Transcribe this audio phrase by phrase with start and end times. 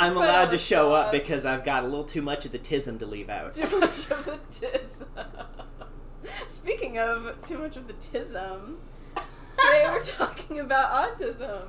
[0.00, 2.98] I'm allowed to show up because I've got a little too much of the tism
[3.00, 3.52] to leave out.
[3.52, 5.06] too much of the tism.
[6.46, 8.76] Speaking of too much of the tism,
[9.14, 11.66] today we're talking about autism.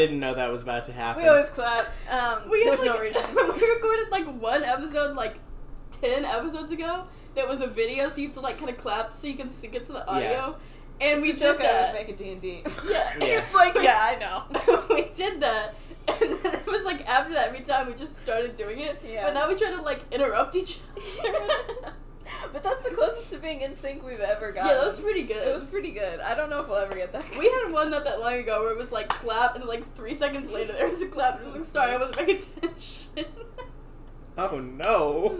[0.00, 1.22] Didn't know that was about to happen.
[1.22, 1.92] We always clap.
[2.10, 3.22] Um, We there's had, no like, reason.
[3.34, 5.38] we recorded like one episode like
[6.00, 7.04] ten episodes ago.
[7.36, 9.50] That was a video, so you have to like kind of clap so you can
[9.50, 10.56] sync it to the audio.
[11.00, 11.94] And we It's the joke did I always that.
[11.94, 12.62] make at D and D.
[12.88, 13.12] Yeah.
[13.18, 13.24] Yeah.
[13.24, 14.86] It's like, yeah, I know.
[14.94, 15.74] we did that.
[16.08, 19.00] And then it was like after that, every time we just started doing it.
[19.06, 19.24] Yeah.
[19.26, 20.82] But now we try to like interrupt each other.
[20.84, 20.89] but that's
[23.50, 24.66] the closest to being in sync we've ever got.
[24.66, 24.80] yeah, gotten.
[24.80, 25.48] that was pretty good.
[25.48, 26.20] It was pretty good.
[26.20, 27.24] I don't know if we'll ever get that.
[27.38, 29.94] We had one not that long ago where it was like clap, and then like
[29.94, 32.36] three seconds later there was a clap, and it was like, sorry, I wasn't paying
[32.38, 33.24] attention.
[34.38, 35.38] Oh no.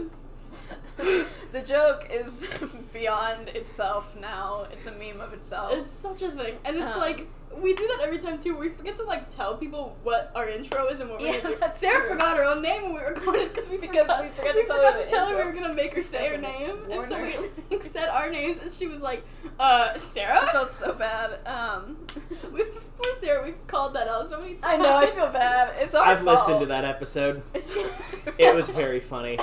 [1.51, 2.45] the joke is
[2.93, 4.65] beyond itself now.
[4.71, 5.71] It's a meme of itself.
[5.73, 7.27] it's such a thing, and it's Um, like
[7.57, 8.55] we do that every time too.
[8.55, 11.59] We forget to like tell people what our intro is and what we're gonna do.
[11.59, 12.09] that's Sarah true.
[12.11, 14.77] forgot her own name when we recorded because we Because forgot, we forgot to tell
[14.79, 16.93] her forgot the to tell her we were gonna make her say her name, we
[16.95, 17.35] and so we
[17.71, 19.23] like, said our names, and she was like,
[19.59, 21.45] "Uh, Sarah." I felt so bad.
[21.45, 21.97] Um,
[22.53, 24.63] we, poor Sarah, we've called that out so many times.
[24.65, 24.95] I know.
[24.97, 25.73] I feel bad.
[25.79, 26.39] It's our I've fault.
[26.39, 27.43] listened to that episode.
[28.37, 29.37] It was very funny.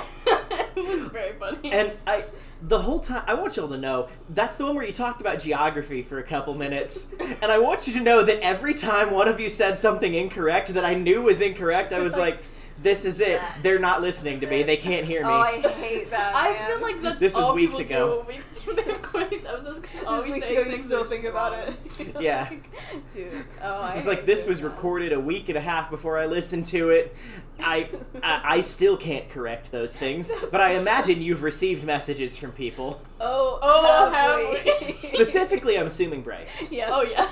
[0.75, 1.71] it was very funny.
[1.71, 2.23] And I
[2.61, 5.39] the whole time I want y'all to know that's the one where you talked about
[5.39, 7.15] geography for a couple minutes.
[7.19, 10.73] And I want you to know that every time one of you said something incorrect
[10.73, 12.43] that I knew was incorrect, I was like,
[12.81, 13.41] This is it.
[13.61, 14.63] They're not listening to me.
[14.63, 15.27] They can't hear me.
[15.29, 16.33] Oh, I hate that.
[16.35, 16.69] I man.
[16.69, 18.23] feel like that's This was all weeks ago.
[18.23, 18.43] Do when we
[18.75, 21.75] do the quiz episodes 'cause all we week's say ago, is still think about wrong.
[21.99, 22.15] it.
[22.21, 22.47] Yeah.
[22.49, 22.69] Like,
[23.13, 23.31] dude.
[23.61, 24.67] Oh, I It was hate like this was that.
[24.69, 27.15] recorded a week and a half before I listened to it.
[27.59, 27.89] I,
[28.23, 33.01] I I still can't correct those things, but I imagine you've received messages from people.
[33.19, 34.93] Oh, Oh, have have we?
[34.93, 34.99] we?
[34.99, 36.71] Specifically, I'm assuming Bryce.
[36.71, 36.89] yes.
[36.93, 37.27] Oh yeah.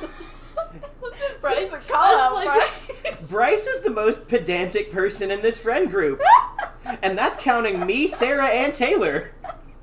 [1.42, 2.04] Bryce, It's a call
[2.38, 3.30] out, that's Bryce.
[3.30, 6.22] Bryce is the most pedantic person in this friend group,
[7.02, 9.32] and that's counting me, Sarah, and Taylor.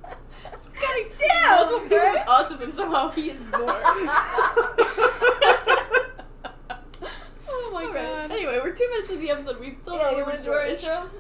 [0.03, 1.57] God damn.
[1.57, 3.81] Multiple people with autism somehow he is more.
[7.49, 8.31] oh my oh, god.
[8.31, 9.61] Anyway, we're two minutes into the episode.
[9.61, 11.11] We still Yeah, don't you want wanna to do our intro?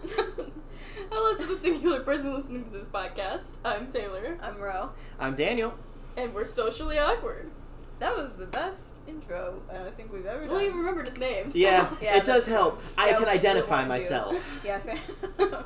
[1.10, 3.56] Hello to the singular person listening to this podcast.
[3.64, 4.90] I'm Taylor, I'm Ro.
[5.18, 5.74] I'm Daniel.
[6.16, 7.50] and we're socially awkward.
[8.00, 10.50] That was the best intro uh, I think we've ever done.
[10.54, 11.50] Well, you remembered his name.
[11.50, 12.78] so- Yeah, Yeah, it does help.
[12.78, 12.88] true.
[12.98, 13.94] I Yeah, can identify warned you.
[13.94, 14.60] myself.
[14.64, 14.98] Yeah, fair.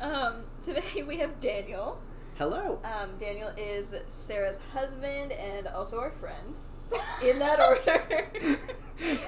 [0.00, 2.00] um, today we have Daniel.
[2.38, 2.80] Hello.
[2.84, 6.56] Um, Daniel is Sarah's husband and also our friend.
[7.22, 8.26] In that order.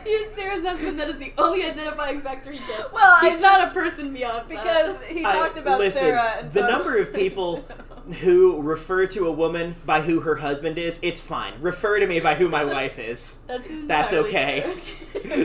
[0.04, 0.98] He's Sarah's husband.
[1.00, 2.92] That is the only identifying factor he gets.
[2.92, 5.08] Well, I he's not a person beyond because that.
[5.08, 7.64] he I- talked about listen, Sarah and the so- number of people
[8.20, 11.54] who refer to a woman by who her husband is, it's fine.
[11.60, 13.42] Refer to me by who my wife is.
[13.48, 14.76] That's That's entirely okay.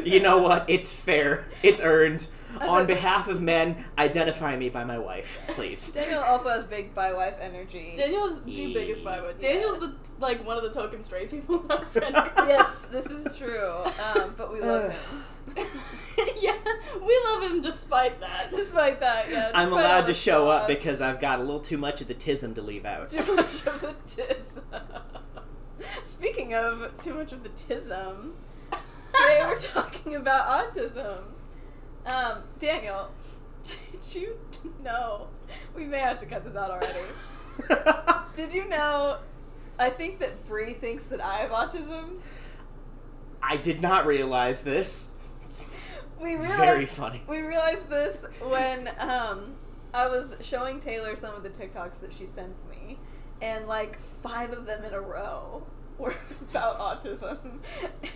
[0.05, 0.65] You know what?
[0.69, 1.47] It's fair.
[1.63, 2.27] It's earned.
[2.59, 5.91] As On a- behalf of men, identify me by my wife, please.
[5.93, 7.93] Daniel also has big bi wife energy.
[7.95, 9.31] Daniel's the biggest bi Yeah.
[9.39, 12.31] Daniel's the like one of the token straight people in our friend group.
[12.47, 13.83] yes, this is true.
[14.03, 14.89] Um, but we love Uh.
[14.89, 14.99] him.
[16.41, 16.55] yeah,
[17.01, 18.49] we love him despite that.
[18.53, 19.51] Despite that, yeah.
[19.53, 22.13] I'm allowed to the show up because I've got a little too much of the
[22.15, 23.09] tism to leave out.
[23.09, 24.61] too much of the tism.
[26.03, 28.31] Speaking of too much of the tism,
[28.71, 31.19] today we're talking about autism.
[32.05, 33.09] Um, Daniel,
[33.63, 34.37] did you
[34.83, 35.27] know?
[35.75, 36.99] We may have to cut this out already.
[38.35, 39.17] Did you know?
[39.77, 42.19] I think that Bree thinks that I have autism.
[43.41, 45.15] I did not realize this.
[46.21, 47.23] We realized Very funny.
[47.27, 49.55] we realized this when um,
[49.93, 52.99] I was showing Taylor some of the TikToks that she sends me,
[53.41, 55.63] and like five of them in a row
[55.99, 56.15] were
[56.49, 57.37] about autism.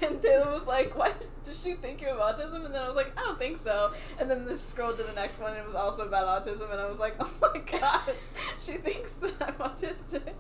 [0.02, 1.14] And Taylor was like, "Why
[1.44, 3.94] does she think you have autism?" And then I was like, "I don't think so."
[4.20, 6.80] And then just scrolled to the next one, and it was also about autism, and
[6.80, 8.02] I was like, "Oh my god,
[8.60, 10.34] she thinks that I'm autistic."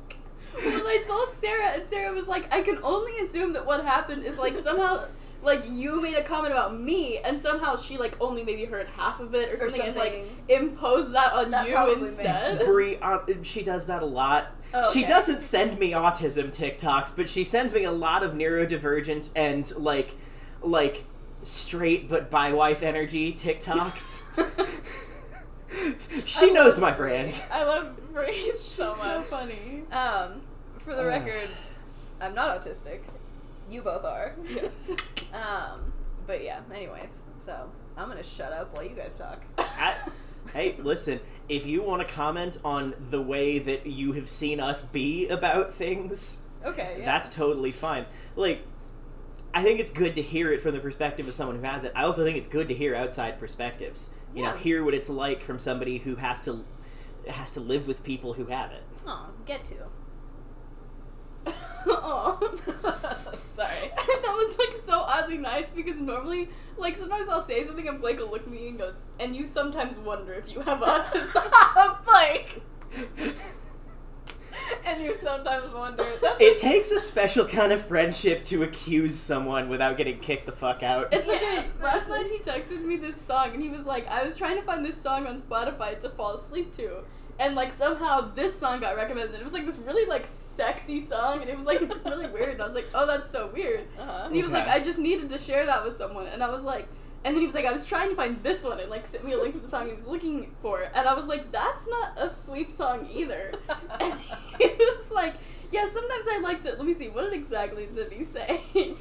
[0.56, 4.24] Well, I told Sarah, and Sarah was like, I can only assume that what happened
[4.24, 5.06] is like somehow.
[5.42, 9.19] Like you made a comment about me, and somehow she like only maybe heard half
[9.19, 12.60] of it or something, and like imposed that on That you instead.
[12.60, 12.63] sense.
[12.63, 14.56] Brie, uh, she does that a lot.
[14.74, 15.08] Oh, She okay.
[15.10, 20.16] doesn't send me autism TikToks, but she sends me a lot of neurodivergent and like
[20.62, 21.04] like
[21.44, 24.24] straight but bi wife energy TikToks.
[26.25, 27.10] she I knows my Brie.
[27.10, 27.44] brand.
[27.52, 29.25] I love Bree so so much.
[29.25, 29.84] funny.
[29.92, 30.42] Um,
[30.80, 31.08] for the Ugh.
[31.08, 31.50] record,
[32.22, 33.02] I'm not autistic.
[33.69, 34.36] You both are.
[34.50, 34.92] Yes.
[35.34, 35.92] Um,
[36.28, 36.60] but yeah.
[36.74, 39.42] Anyways, so I'm gonna shut up while you guys talk.
[39.58, 39.96] I,
[40.54, 41.20] hey, listen,
[41.50, 45.74] if you want to comment on the way that you have seen us be about
[45.74, 46.96] things, Okay.
[47.00, 47.06] Yeah.
[47.06, 48.06] that's totally fine.
[48.36, 48.62] Like,
[49.54, 51.92] I think it's good to hear it from the perspective of someone who has it.
[51.96, 54.14] I also think it's good to hear outside perspectives.
[54.34, 54.58] You know, Yeah.
[54.58, 56.64] hear what it's like from somebody who has to
[57.28, 58.82] has to live with people who have it.
[59.08, 59.76] Oh, get to.
[61.45, 62.40] Aw.
[63.34, 63.92] Sorry.
[63.95, 68.19] that was like so oddly nice because normally, like sometimes I'll say something and Blake
[68.19, 72.62] will look at me and goes, "And you sometimes wonder if you have autism." Blake.
[74.86, 76.06] and you sometimes wonder.
[76.22, 80.51] That's It takes a special kind of friendship to accuse someone without getting kicked the
[80.51, 81.13] fuck out.
[81.13, 84.07] It's like Yeah, a, last night he texted me this song and he was like,
[84.07, 87.04] I was trying to find this song on Spotify to fall asleep to.
[87.39, 89.39] And like somehow this song got recommended.
[89.39, 92.53] It was like this really like sexy song and it was like really weird.
[92.53, 93.88] And I was like, oh, that's so weird.
[94.00, 94.24] uh-huh.
[94.25, 96.27] And he was like, I just needed to share that with someone.
[96.27, 96.88] And I was like,
[97.25, 99.25] and then he was like, I was trying to find this one and like sent
[99.25, 100.83] me a link to the song he was looking for.
[100.94, 103.53] And I was like, that's not a sleep song either.
[104.00, 104.19] and
[104.59, 105.35] he was like,
[105.71, 106.71] yeah, sometimes I like to.
[106.71, 108.62] Let me see, what exactly did he say?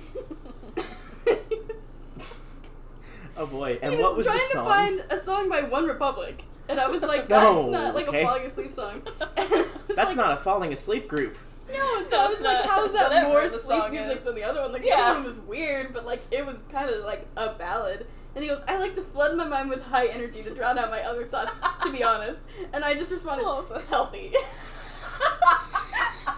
[3.36, 3.78] Oh boy!
[3.82, 4.64] And he what was trying the song?
[4.64, 6.40] to find a song by OneRepublic.
[6.72, 8.22] And I was like, that's No, not like okay.
[8.22, 9.02] a falling asleep song.
[9.36, 11.36] And I was That's like, not a falling asleep group.
[11.70, 12.70] No, so No, I was it's like, not.
[12.70, 14.24] how is that Whatever more the sleep song music is.
[14.24, 14.72] than the other one?
[14.72, 15.02] Like, the Yeah.
[15.10, 18.06] other one was weird, but like, it was kind of like a ballad.
[18.34, 20.90] And he goes, I like to flood my mind with high energy to drown out
[20.90, 21.52] my other thoughts,
[21.82, 22.40] to be honest.
[22.72, 24.32] And I just responded, Oh, but- healthy.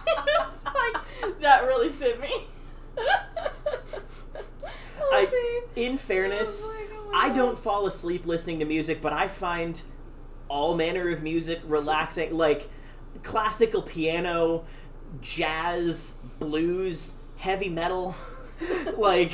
[0.07, 2.47] it's like, that really suit me.
[5.11, 9.27] I, in fairness, Oh my oh I don't fall asleep listening to music, but I
[9.27, 9.81] find
[10.47, 12.69] all manner of music relaxing, like
[13.23, 14.65] classical piano,
[15.21, 18.15] jazz, blues, heavy metal.
[18.97, 19.31] like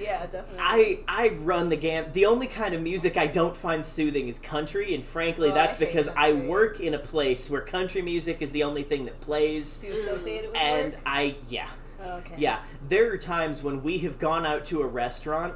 [0.00, 0.58] Yeah, definitely.
[0.60, 2.12] I I run the gam.
[2.12, 5.76] The only kind of music I don't find soothing is country, and frankly, Oh, that's
[5.76, 9.20] I because I work in a place where country music is the only thing that
[9.20, 9.78] plays.
[9.78, 11.02] to associate it with And work.
[11.06, 11.68] I yeah.
[12.00, 12.34] Oh, okay.
[12.38, 15.54] Yeah, there are times when we have gone out to a restaurant,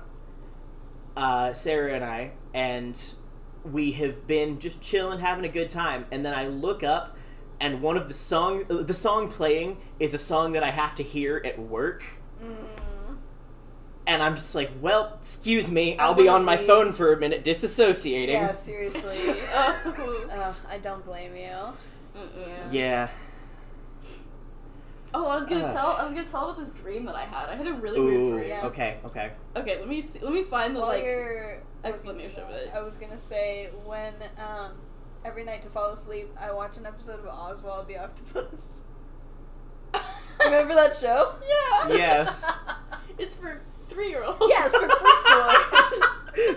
[1.17, 3.01] uh, Sarah and I, and
[3.65, 7.17] we have been just chilling, having a good time, and then I look up,
[7.61, 11.03] and one of the song, the song playing is a song that I have to
[11.03, 12.05] hear at work,
[12.43, 13.17] Mm.
[14.07, 16.67] and I'm just like, well, excuse me, I'm I'll be on my leave.
[16.67, 18.29] phone for a minute, disassociating.
[18.33, 19.17] Yeah, seriously.
[19.55, 20.27] oh.
[20.33, 21.53] uh, I don't blame you.
[22.19, 22.73] Mm-mm.
[22.73, 23.09] Yeah.
[25.15, 25.73] Oh, I was gonna Uh.
[25.73, 25.87] tell.
[25.89, 27.49] I was gonna tell about this dream that I had.
[27.51, 28.49] I had a really weird dream.
[28.49, 28.67] Yeah.
[28.67, 28.99] Okay.
[29.05, 29.33] Okay.
[29.57, 31.05] Okay, let me see, let me find the While like.
[31.85, 32.71] explanation looking of it.
[32.75, 34.73] I was gonna say when um,
[35.25, 38.83] every night to fall asleep, I watch an episode of Oswald the Octopus.
[40.45, 41.35] Remember that show?
[41.43, 41.89] Yeah.
[41.95, 42.51] Yes.
[43.19, 44.39] It's for three year olds.
[44.49, 45.81] Yes, for preschoolers.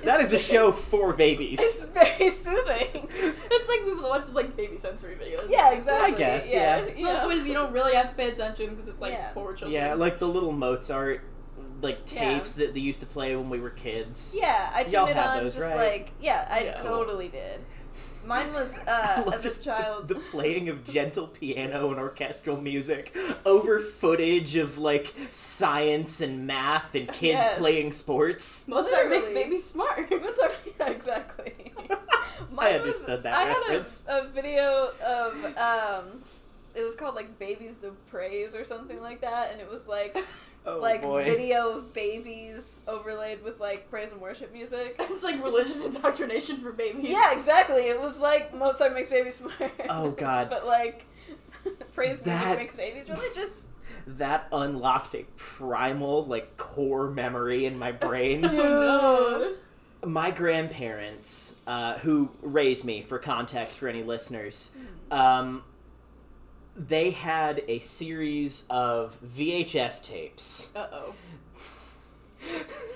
[0.03, 1.59] that is a show for babies.
[1.59, 3.07] It's very soothing.
[3.11, 5.49] it's like people that watch this like baby sensory videos.
[5.49, 6.13] Yeah, exactly.
[6.13, 6.85] I guess, yeah.
[6.85, 6.93] yeah.
[6.95, 9.31] You The point is, you don't really have to pay attention because it's like Yeah.
[9.33, 9.71] for children.
[9.71, 11.21] Yeah, like the little Mozart,
[11.81, 12.37] like Yeah.
[12.37, 14.37] tapes that they used to play when we were kids.
[14.39, 15.77] Yeah, I turned Y'all it had on those, just right?
[15.93, 16.77] like yeah, I Yeah.
[16.77, 17.59] totally did.
[18.25, 20.07] Mine was uh, as a the- child.
[20.07, 23.15] The, playing of gentle piano and orchestral music
[23.45, 27.57] over footage of like science and math and kids Yes.
[27.59, 28.67] playing sports.
[28.67, 30.07] Mozart makes babies smart.
[30.09, 30.53] What's up?
[30.79, 31.71] Yeah, exactly.
[31.89, 31.97] I
[32.51, 34.05] Mine was- understood that I reference.
[34.05, 36.21] had a, a video of um,
[36.73, 40.17] it was called like "Babies of Praise" or something like that, and it was like
[40.67, 41.23] Oh like boy.
[41.23, 44.95] video of babies overlaid with like praise and worship music.
[44.99, 47.09] it's like religious indoctrination for babies.
[47.09, 47.83] Yeah, exactly.
[47.89, 49.71] It was like Mozart makes babies smart.
[49.89, 50.49] Oh, God.
[50.51, 51.05] but like
[51.93, 53.65] praise That- music makes babies religious.
[54.07, 58.45] That unlocked a primal, like, core memory in my brain.
[58.45, 59.55] Oh,
[60.03, 60.07] no.
[60.07, 64.77] my grandparents, uh, who raised me, for context for any listeners,
[65.09, 65.63] um,
[66.75, 71.13] they had a series of VHS tapes Uh oh.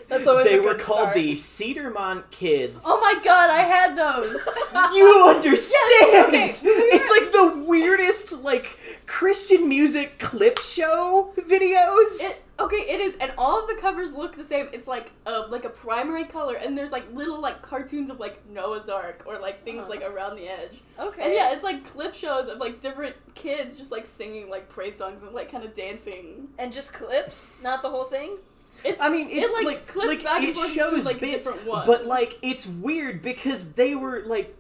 [0.08, 1.14] That's always they a were good called start.
[1.16, 2.84] the Cedarmont Kids.
[2.88, 4.36] Oh my god, I had those.
[4.96, 6.26] You understand?
[6.28, 6.64] okay, it's
[7.12, 12.22] like the weirdest like Christian music clip show videos.
[12.22, 14.68] It, okay, it is, and all of the covers look the same.
[14.74, 18.48] It's like a like a primary color, and there's like little like cartoons of like
[18.50, 19.90] Noah's Ark or like things Uh-huh.
[19.90, 20.82] like around the edge.
[21.00, 21.24] Okay.
[21.24, 24.96] And yeah, it's like clip shows of like different kids just like singing like praise
[24.96, 26.48] songs and like kind of dancing.
[26.58, 28.38] and just clips, not the whole thing.
[28.84, 31.20] It's I mean, it's it, like, like clips like back and it forth shows like,
[31.20, 31.86] bits, different ones.
[31.88, 34.56] but like it's weird because they were like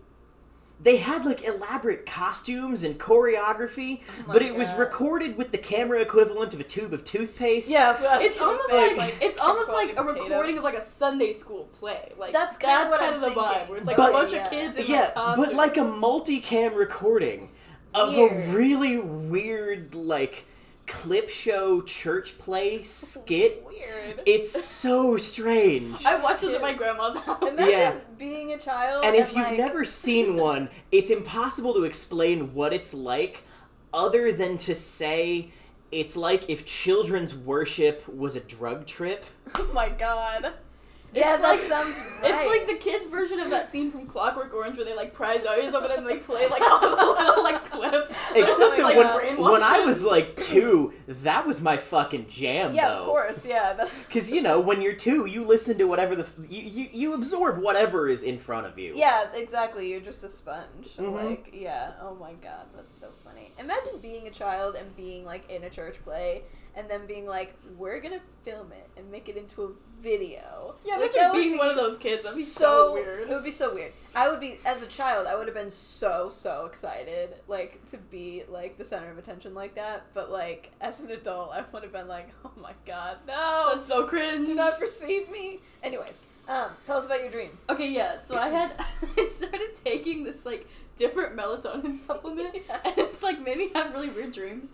[0.81, 5.99] they had like elaborate costumes and choreography, Oh but it was recorded with the camera
[5.99, 7.69] equivalent of a tube of toothpaste.
[7.69, 10.23] Yeah, that's what I was it's almost say, like, it's almost like a potato.
[10.29, 12.13] recording of like a Sunday school play.
[12.17, 13.67] Like That's kinda what kind I'm of the vibe thinking.
[13.69, 14.43] where it's like But- a bunch yeah.
[14.45, 17.49] of kids in yeah, like but like a multicam recording
[17.93, 18.31] of Weird.
[18.31, 20.45] a really weird like
[20.89, 23.63] clip show church play skit.
[23.65, 24.21] Weird.
[24.25, 26.03] It's so strange.
[26.05, 27.41] I watched this at my grandma's house.
[27.41, 27.95] Imagine Yeah.
[28.17, 32.93] being a child And if you've never seen one, it's impossible to explain what it's
[32.93, 33.43] like
[33.93, 35.51] other than to say
[35.91, 39.25] it's like if children's worship was a drug trip.
[39.55, 40.53] Oh my god.
[41.13, 42.31] Yeah, It's that like- sounds right.
[42.33, 45.45] It's like the kids' version of that scene from Clockwork Orange where they like prize
[45.45, 48.11] eyes of it and they play like all the little like clips.
[48.35, 52.89] Except that like, when, when I was like two, that was my fucking jam Yeah,
[52.89, 52.99] though.
[52.99, 53.45] of course.
[53.45, 53.85] Yeah.
[54.07, 57.57] Because you know, when you're two, you listen to whatever the you, you you absorb
[57.57, 58.93] whatever is in front of you.
[58.95, 59.89] Yeah, exactly.
[59.89, 60.95] You're just a sponge.
[60.97, 61.13] Mhm.
[61.13, 61.91] Like, yeah.
[62.01, 63.51] Oh my god, that's so funny.
[63.57, 66.43] Imagine being a child and being like in a church play,
[66.79, 69.69] and then being like, "We're gonna film it and make it into a
[70.01, 72.23] video." Yeah, like, imagine being be one of those kids.
[72.23, 73.29] That'd be so, weird.
[73.29, 73.91] It would be so weird.
[74.15, 75.27] I would be as a child.
[75.27, 79.53] I would have been so so excited, like to be like the center of attention
[79.53, 80.05] like that.
[80.13, 83.69] But like as an adult, I would have been like, "Oh my god, no!
[83.73, 84.47] That's so cringe.
[84.47, 87.57] Do not perceive me." Anyways, um, tell us about your dream.
[87.69, 88.15] Okay, yeah.
[88.15, 88.71] So I had
[89.17, 92.79] I started taking this like different melatonin supplement, Yeah.
[92.85, 94.71] and it's like made me have really weird dreams.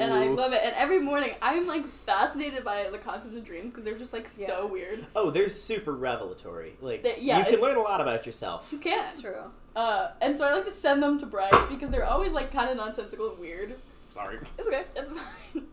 [0.00, 0.60] And I love it.
[0.64, 4.28] And every morning, I'm like fascinated by the concept of dreams because they're just like
[4.36, 4.46] Yeah.
[4.46, 5.06] so weird.
[5.14, 6.76] Oh, they're super revelatory.
[6.80, 8.68] Like They- yeah, you can learn a lot about yourself.
[8.72, 8.98] You can.
[9.02, 9.42] That's true.
[9.74, 12.70] Uh, and so I like to send them to Bryce because they're always like kind
[12.70, 13.74] of nonsensical and weird.
[14.12, 14.38] Sorry.
[14.58, 14.84] It's okay.
[14.96, 15.66] It's fine.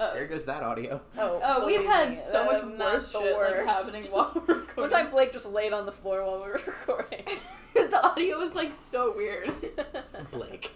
[0.00, 0.98] Uh, There goes that audio.
[1.18, 4.40] Oh, oh, we've had so that much is not worse shit like happening while we're
[4.60, 4.74] recording.
[4.76, 7.22] One time Blake just laid on the floor while we were recording.
[7.74, 9.52] the audio was like so weird.
[10.30, 10.70] Blake.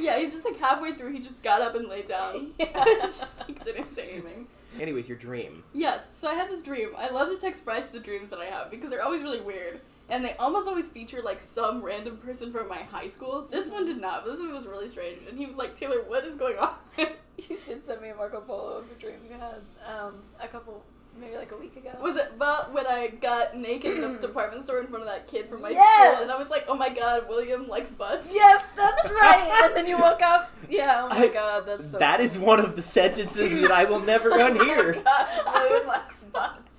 [0.00, 2.52] Yeah, he just like halfway through, he just got up and laid down.
[2.58, 2.72] Yeah.
[3.02, 4.46] just like didn't say anything.
[4.80, 5.62] Anyways, your dream.
[5.74, 6.90] Yes, so I had this dream.
[6.96, 9.80] I love to text Bryce the dreams that I have because they're always really weird.
[10.10, 13.46] And they almost always feature like some random person from my high school.
[13.50, 14.24] This one did not.
[14.24, 15.18] but This one was really strange.
[15.28, 16.74] And he was like, Taylor, what is going on?
[16.98, 20.84] you did send me a Marco Polo of a dream you had um, a couple,
[21.18, 21.90] maybe like a week ago.
[22.02, 25.26] was it about when I got naked in the department store in front of that
[25.26, 26.12] kid from my Yes!
[26.14, 26.22] school?
[26.24, 28.30] And I was like, oh my god, William likes butts.
[28.34, 29.62] Yes, that's right.
[29.64, 30.50] and then you woke up.
[30.68, 31.02] Yeah.
[31.04, 31.98] Oh my I- god, that's so.
[31.98, 35.02] That is one of the sentences that I will never unhear.
[35.04, 36.69] God, William likes butts.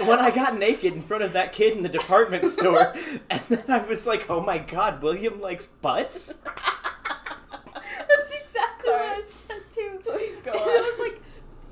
[0.00, 2.94] When I got naked in front of that kid in the department store,
[3.30, 9.22] and then I was like, "Oh my God, William likes butts." That's exactly what I
[9.22, 10.00] said too.
[10.02, 10.66] Please go it on.
[10.66, 11.22] was like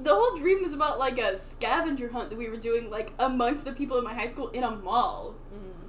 [0.01, 3.65] the whole dream was about like a scavenger hunt that we were doing like amongst
[3.65, 5.35] the people in my high school in a mall.
[5.55, 5.89] Mm.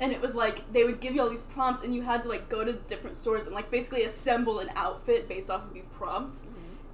[0.00, 2.28] And it was like they would give you all these prompts and you had to
[2.28, 5.86] like go to different stores and like basically assemble an outfit based off of these
[5.86, 6.46] prompts.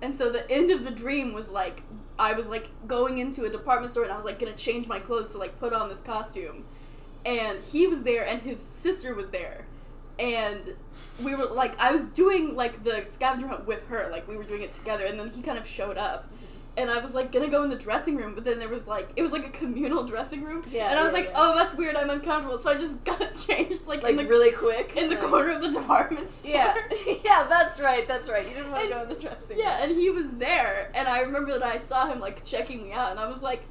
[0.03, 1.83] And so the end of the dream was like
[2.19, 5.01] I was like going into a department store and I was like gonna change my
[5.01, 6.65] clothes to like put on this costume.
[7.27, 9.67] And he was there and his sister was there.
[10.19, 10.75] And
[11.23, 14.45] we were like I was doing like the scavenger hunt with her, like we were
[14.45, 16.29] doing it together and then he kind of showed up.
[16.77, 19.11] And I was like gonna go in the dressing room, but then there was like
[19.15, 20.65] it was like a communal dressing room.
[20.71, 21.35] Yeah, And I was yeah, like, yeah.
[21.37, 22.59] oh that's weird, I'm uncomfortable.
[22.59, 24.97] So I just got changed like, Like in the really quick.
[24.97, 26.55] in the Like- corner of the department store.
[26.55, 26.75] Yeah,
[27.25, 28.45] yeah, that's right, that's right.
[28.49, 29.67] You didn't want to go in the dressing room.
[29.67, 32.93] Yeah, and he was there, and I remember that I saw him like checking me
[32.93, 33.63] out, and I was like,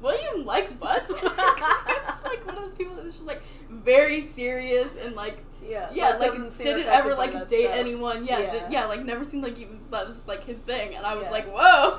[0.00, 1.10] William likes butts.
[1.22, 5.88] was like one of those people that was just like very serious and like Yeah,
[5.92, 7.76] yeah, that like didn't affected ever like date stuff.
[7.78, 8.24] anyone.
[8.26, 8.50] Yeah, Yeah.
[8.50, 11.14] Did, yeah, like never seemed like he was that was like his thing, and I
[11.14, 11.30] was Yeah.
[11.30, 11.98] like, whoa.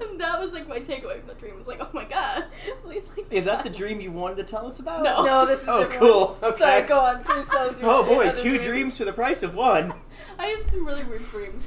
[0.00, 1.56] and that was like my takeaway from the dream.
[1.56, 2.44] Was like, oh my god.
[2.84, 5.02] William likes Is that the dream you wanted to tell us about?
[5.02, 5.22] No.
[5.24, 6.38] No, this is Oh, cool.
[6.42, 6.56] Okay.
[6.58, 7.24] Sorry, go on.
[7.24, 8.62] Please tell us your Oh boy, two dream.
[8.62, 9.92] dreams for the price of one.
[10.38, 11.66] I have some really weird dreams.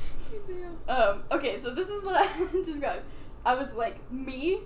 [0.88, 3.02] Um, okay, so this is what I described.
[3.46, 4.60] I was like me,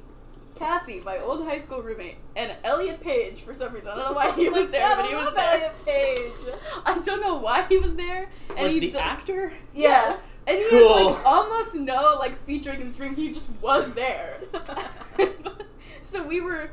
[0.56, 3.90] Cassie, my old high school roommate, and Elliot Page for some reason.
[3.90, 5.54] I don't know why he was there, God, but I he was love there.
[5.56, 6.54] Elliot Page.
[6.86, 8.30] I don't know why he was there.
[8.50, 9.54] And like he the d- actor?
[9.74, 10.32] Yes.
[10.48, 10.98] And he Cool.
[10.98, 13.16] had like almost no like featuring in this dream.
[13.16, 14.40] He just was there.
[16.02, 16.72] so we were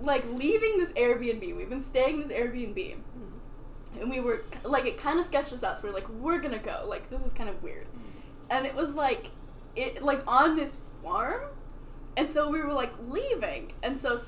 [0.00, 1.56] like leaving this Airbnb.
[1.56, 2.94] We've been staying in this Airbnb.
[2.96, 4.00] Hmm.
[4.00, 5.78] And we were like it kind of sketched us out.
[5.78, 6.84] So we are like, we're gonna go.
[6.86, 7.86] Like this is kind of weird.
[7.86, 8.00] Hmm.
[8.50, 9.30] And it was like
[9.74, 11.42] it like on this farm.
[12.16, 13.72] And so we were like leaving.
[13.82, 14.18] And so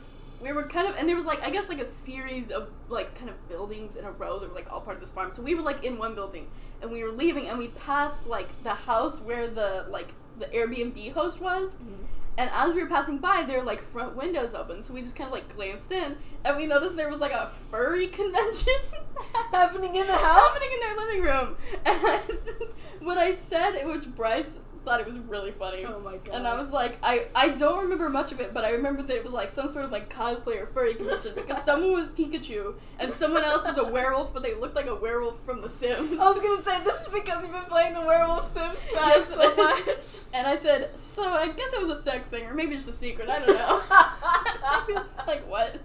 [0.40, 3.14] we were kind of and there was like I guess like a series of like
[3.14, 5.32] kind of buildings in a row that were like all part of this farm.
[5.32, 6.48] So we were like in one building
[6.82, 11.12] and we were leaving and we passed like the house where the like the Airbnb
[11.12, 11.76] host was.
[11.76, 12.02] Mm-hmm.
[12.38, 15.28] And as we were passing by, their like front windows open, so we just kind
[15.28, 18.74] of like glanced in, and we noticed there was like a furry convention
[19.52, 20.52] Happening in the house?
[20.52, 21.56] happening in their living room.
[22.98, 25.84] And what I said, which Bryce thought it was really funny.
[25.84, 26.36] Oh my god.
[26.36, 29.16] And I was like, I, I don't remember much of it, but I remember that
[29.16, 32.74] it was like some sort of like cosplay or furry convention because someone was Pikachu
[33.00, 36.18] and someone else was a werewolf, but they looked like a werewolf from The Sims.
[36.20, 39.34] I was gonna say this is because you've been playing the Werewolf Sims guys Yes,
[39.34, 40.16] so much.
[40.32, 42.92] And I said, so I guess it was a sex thing, or maybe just a
[42.92, 43.28] secret.
[43.28, 43.82] I don't know.
[43.90, 45.80] I it's like what?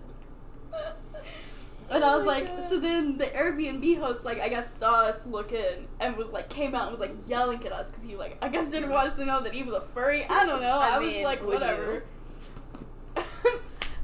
[1.92, 2.64] And I Oh was like, God.
[2.64, 6.50] so then the Airbnb host, like, I guess saw us look in and was like,
[6.50, 9.08] came out and was like yelling at us because he, like, I guess didn't want
[9.10, 10.26] us to know that he was a furry.
[10.30, 10.80] I don't know.
[10.80, 12.04] I I, mean, was like, whatever.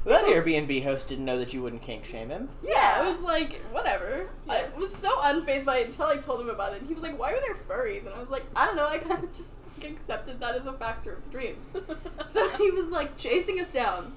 [0.04, 2.48] That Airbnb host didn't know that you wouldn't kink shame him.
[2.62, 4.30] Yeah, it was like, whatever.
[4.48, 6.82] I was so unfazed by it until I told him about it.
[6.88, 8.06] He was like, why are there furries?
[8.06, 8.86] And I was like, I don't know.
[8.86, 11.56] I kind of just like, accepted that as a factor of the dream.
[12.26, 14.12] So he was like chasing us down,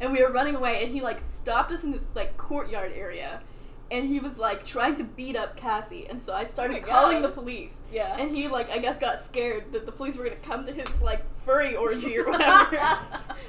[0.00, 3.40] and we were running away, and he like stopped us in this like courtyard area,
[3.90, 6.86] and he was like trying to beat up Cassie, and so I started oh my
[6.86, 7.30] calling God.
[7.30, 8.16] the police, yeah.
[8.18, 11.00] and he like I guess got scared that the police were gonna come to his
[11.00, 12.98] like furry orgy or whatever.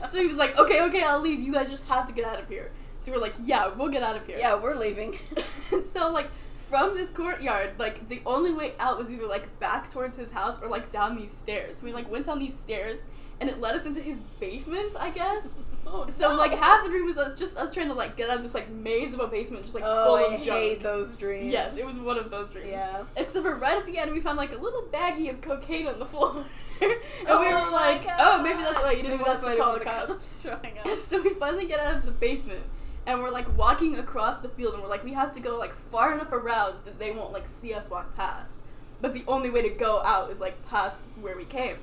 [0.09, 1.41] so he was like, okay, okay, I'll leave.
[1.41, 2.71] You guys just have to get out of here.
[2.99, 4.37] So we're like, yeah, we'll get out of here.
[4.37, 5.17] yeah, we're leaving.
[5.71, 6.29] and so like
[6.69, 10.61] from this courtyard, like the only way out was either like back towards his house
[10.61, 11.77] or like down these stairs.
[11.77, 12.99] So we like went down these stairs
[13.39, 15.55] and it led us into his basement, I guess.
[15.89, 16.35] Oh, So no.
[16.35, 18.53] like half the dream was us just us trying to like get out of this
[18.53, 20.59] like maze of a basement, just like oh, full I of junk.
[20.59, 21.49] hate those dreams.
[21.53, 22.71] Yes, it was one of those dreams.
[22.71, 23.03] Yeah.
[23.15, 25.97] Except for right at the end, we found like a little baggie of cocaine on
[25.97, 26.43] the floor,
[26.81, 26.93] and
[27.29, 28.17] Oh we were like, God.
[28.19, 30.97] "Oh, maybe that's why you didn't Maybe want us to call the cops." showing up.
[30.97, 32.63] so we finally get out of the basement
[33.05, 35.71] and we're like walking across the field and we're like we have to go like
[35.73, 38.59] far enough around that they won't like see us walk past.
[38.99, 41.77] But the only way to go out is like past where we came.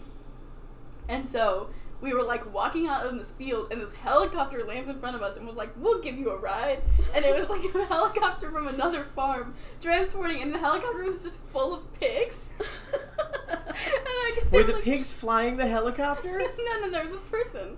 [1.08, 1.68] And so
[2.00, 5.22] we were like walking out in this field and this helicopter lands in front of
[5.22, 6.82] us and was like, We'll give you a ride
[7.14, 11.40] and it was like a helicopter from another farm transporting and the helicopter was just
[11.46, 12.52] full of pigs.
[12.92, 13.00] and
[13.80, 16.38] I guess they Were the like, pigs flying the helicopter?
[16.58, 17.76] no, no, there was a person.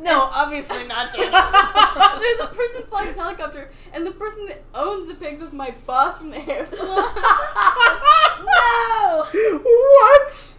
[0.00, 5.14] no, obviously not, There's a person flying a helicopter, and the person that owned the
[5.14, 7.14] pigs was my boss from the hair salon.
[8.44, 9.24] no.
[9.62, 10.53] what?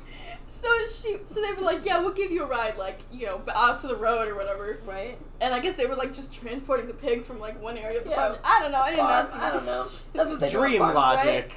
[0.65, 3.41] So she, so they were like, "Yeah, we'll give you a ride, like you know,
[3.53, 5.17] out to the road or whatever." Right.
[5.41, 8.03] And I guess they were like just transporting the pigs from like one area of
[8.05, 8.15] the Yeah.
[8.29, 8.37] farm.
[8.43, 8.79] I don't know.
[8.79, 9.33] I didn't Farm, ask.
[9.33, 9.85] I don't know.
[10.13, 11.25] That's what they do on Dream farms, logic.
[11.25, 11.51] right?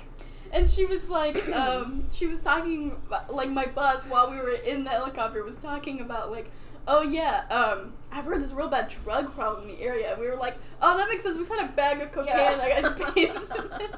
[0.51, 2.97] And she was like, um, she was talking,
[3.29, 6.51] like my boss while we were in the helicopter was talking about like,
[6.87, 10.11] oh yeah, um, I've heard this real bad drug problem in the area.
[10.13, 11.37] And we were like, oh that makes sense.
[11.37, 12.53] We've had a bag of cocaine Yeah.
[12.53, 13.93] in that guy's basement.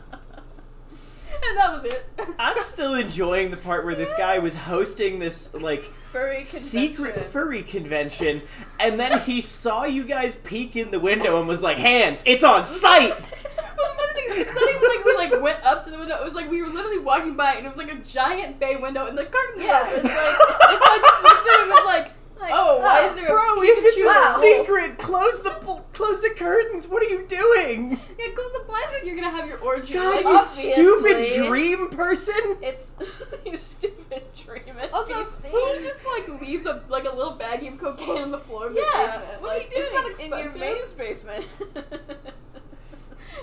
[1.49, 2.07] and that was it.
[2.38, 7.62] I'm still enjoying the part where this guy was hosting this like Furry secret furry
[7.62, 8.43] convention,
[8.81, 12.43] and then he saw you guys peek in the window and was like, "Hands, it's
[12.45, 15.85] on site." Well, the funny thing is, it's not even like we like went up
[15.85, 16.16] to the window.
[16.16, 18.77] It was like we were literally walking by, and it was like a giant bay
[18.77, 19.83] window, and the curtains Yeah.
[19.83, 20.07] were open.
[20.07, 23.01] It's like, and so I just looked at him and was like, Like, "Oh, why
[23.03, 25.51] oh, is there a Bro, if it's Pikachu a wolf?" secret, close the
[25.93, 26.88] close the curtains.
[26.88, 28.01] What are you doing?
[28.19, 28.95] Yeah, close the blinds.
[29.05, 29.92] You're gonna have your orgy.
[29.94, 30.72] God, you obviously.
[30.72, 32.34] stupid dream person.
[32.62, 32.94] It's
[33.46, 34.76] you stupid dream.
[34.78, 35.50] It's Also, DC.
[35.50, 38.74] who just like leaves a like a little baggie of cocaine on the floor of
[38.74, 39.06] the yeah.
[39.06, 39.42] basement?
[39.42, 40.98] What like, are you doing Isn't that in your expensive?
[40.98, 41.46] basement?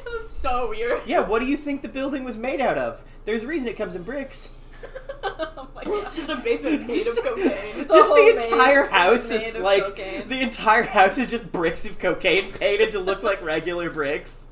[0.06, 1.02] It was so weird.
[1.06, 3.04] Yeah, what do you think the building was made out of?
[3.26, 4.58] There's a reason it comes in bricks.
[5.24, 6.04] oh my god.
[6.04, 7.78] It's just a basement made Just- of cocaine.
[7.80, 10.30] The Just whole the entire house made is like cocaine.
[10.30, 14.46] the entire house is just bricks of cocaine painted to look like regular bricks.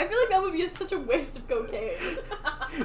[0.00, 1.92] I feel like that would be such a waste of cocaine.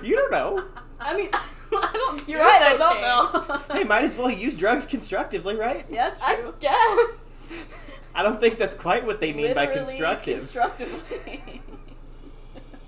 [0.04, 0.66] You don't know.
[1.00, 2.28] I mean, I don't.
[2.28, 2.62] You're do right.
[2.62, 3.62] I don't know.
[3.74, 5.86] Hey, might as well use drugs constructively, right?
[5.90, 6.54] yeah, I true.
[6.60, 7.54] guess.
[8.14, 10.40] I don't think that's quite what they mean by Literally constructive.
[10.40, 11.62] Constructively.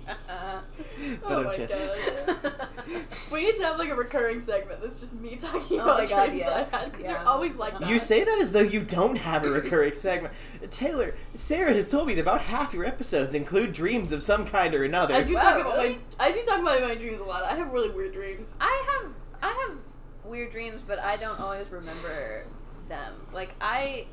[1.22, 2.68] But oh I'm my just- god.
[3.30, 6.06] We need to have like a recurring segment that's just me talking Oh about my
[6.06, 6.70] God, dreams yes.
[6.70, 7.12] that I had because Yeah.
[7.14, 7.88] they're always like that.
[7.88, 10.32] You say that as though you don't have a recurring segment.
[10.70, 14.74] Taylor, Sarah has told me that about half your episodes include dreams of some kind
[14.74, 15.14] or another.
[15.14, 15.88] I do Wow, talk about really?
[15.94, 17.42] my I do talk about my dreams a lot.
[17.42, 18.54] I have really weird dreams.
[18.60, 19.76] I have I have
[20.24, 22.44] weird dreams, but I don't always remember
[22.88, 23.12] them.
[23.34, 24.06] Like I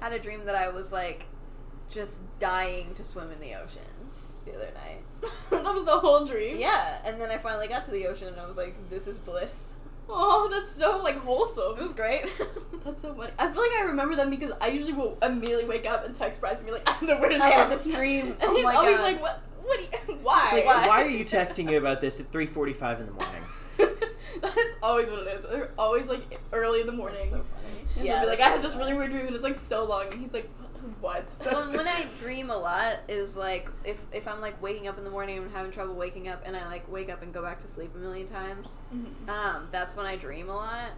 [0.00, 1.26] had a dream that I was like
[1.90, 3.82] just dying to swim in the ocean
[4.44, 5.02] the other night.
[5.50, 6.58] that was the whole dream.
[6.58, 9.18] Yeah, and then I finally got to the ocean and I was like, this is
[9.18, 9.72] bliss.
[10.08, 11.76] Oh, that's so like wholesome.
[11.78, 12.26] It was great.
[12.84, 13.30] That's so funny.
[13.38, 16.40] I feel like I remember them because I usually will immediately wake up and text
[16.40, 18.26] Bryce and be like, I have the weirdest I had dream." this dream.
[18.26, 19.02] And Oh he's my always God.
[19.04, 19.42] like, what?
[19.62, 19.78] What?
[20.06, 20.42] Do you, why?
[20.44, 20.88] It's like, Why?
[20.88, 23.42] why are you texting me about this at 3:45 in the morning?
[24.42, 25.44] That's always what it is.
[25.44, 27.30] They're always like early in the morning.
[27.30, 27.84] so funny.
[27.96, 29.56] And Yeah, they'll be like, I had this really really weird dream and it's like
[29.56, 30.50] so long, and he's like,
[31.02, 31.28] what?
[31.40, 34.96] That's Well, when I dream a lot is like if if I'm like waking up
[34.96, 37.42] in the morning and having trouble waking up and I like wake up and go
[37.42, 39.28] back to sleep a million times, Mhm.
[39.28, 40.92] um, that's when I dream a lot.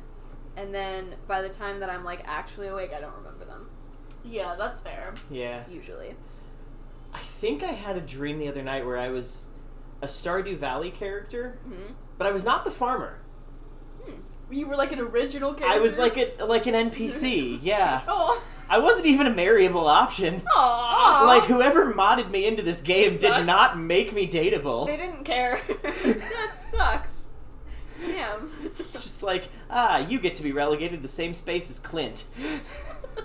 [0.57, 3.69] And then by the time that I'm like actually awake, I don't remember them
[4.23, 5.14] Yeah, that's fair.
[5.31, 5.64] Yeah.
[5.69, 6.14] usually.
[7.12, 9.49] I think I had a dream the other night where I was
[10.03, 13.19] a Stardew Valley character, hmm but I was not the farmer.
[14.51, 15.77] You were like an original character.
[15.79, 17.59] I was like a like an NPC.
[17.62, 18.03] Yeah.
[18.07, 18.40] oh,
[18.75, 20.43] I wasn't even a marryable option.
[20.53, 21.25] Aw.
[21.29, 23.47] Like whoever modded me into this game did Sucks.
[23.47, 24.87] not make me dateable.
[24.87, 25.61] They didn't care.
[25.83, 27.29] that sucks.
[28.05, 28.51] Damn.
[28.65, 32.27] It's just like, ah, you get to be relegated to the same space as Clint.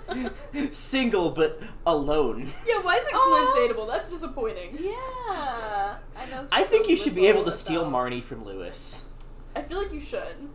[0.70, 2.52] Single but alone.
[2.64, 2.80] yeah.
[2.80, 3.50] Why isn't Aw.
[3.52, 3.88] Clint dateable?
[3.88, 4.76] That's disappointing.
[4.78, 5.96] yeah.
[6.16, 6.46] I know.
[6.52, 9.06] I think so you should be little able to steal about- Marnie from Lewis.
[9.56, 10.48] I feel like you should.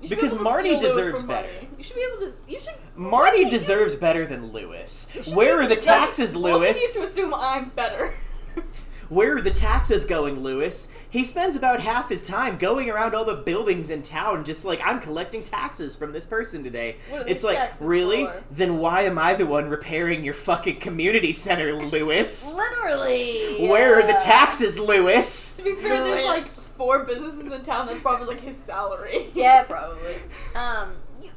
[0.00, 1.48] You should be Because Marty deserves better.
[1.48, 1.68] Marty.
[1.76, 2.34] You should be able to.
[2.46, 2.74] You should.
[2.96, 5.10] Marty can't you- deserves better than Lewis.
[5.32, 6.94] Where are the Like, taxes, Both of you Lewis?
[6.98, 8.14] to assume I'm better.
[9.08, 10.92] Where are the taxes going, Lewis?
[11.08, 14.82] He spends about half his time going around all the buildings in town, just like,
[14.84, 16.96] I'm collecting taxes from this person today.
[17.08, 18.26] What are It's like, taxes really?
[18.26, 18.42] for?
[18.50, 22.54] Then why am I the one repairing your fucking community center, Lewis?
[22.54, 23.66] Literally.
[23.66, 25.56] Where are the taxes, Lewis?
[25.56, 26.67] to be fair, there's like Lewis.
[26.78, 27.86] Four businesses in town.
[27.86, 29.26] That's probably like his salary.
[29.34, 30.14] Yeah, probably.
[30.56, 31.30] Um, you,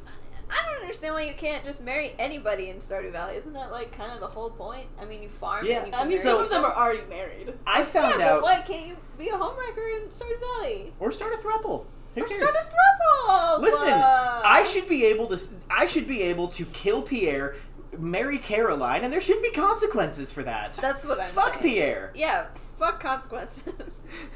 [0.49, 3.35] I don't understand why you can't just marry anybody in Stardew Valley.
[3.35, 4.87] Isn't that like kind of the whole point?
[5.01, 7.53] I mean, you farm Yeah, and you I mean, some of them are already married.
[7.67, 8.41] I Yeah, found but out.
[8.43, 10.93] why can't you be a homewrecker in Stardew Valley?
[10.99, 11.85] Or start a throuple.
[12.15, 12.39] Who Or cares?
[12.51, 13.59] start a throuple.
[13.61, 15.37] Listen, I should be able to.
[15.69, 17.55] I should be able to kill Pierre,
[17.97, 20.73] marry Caroline, and there should be consequences for that.
[20.73, 21.63] That's what I'm Fuck saying.
[21.75, 22.11] Pierre.
[22.13, 23.63] Yeah, fuck consequences.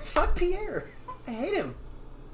[0.06, 0.88] Fuck Pierre.
[1.28, 1.76] I hate him.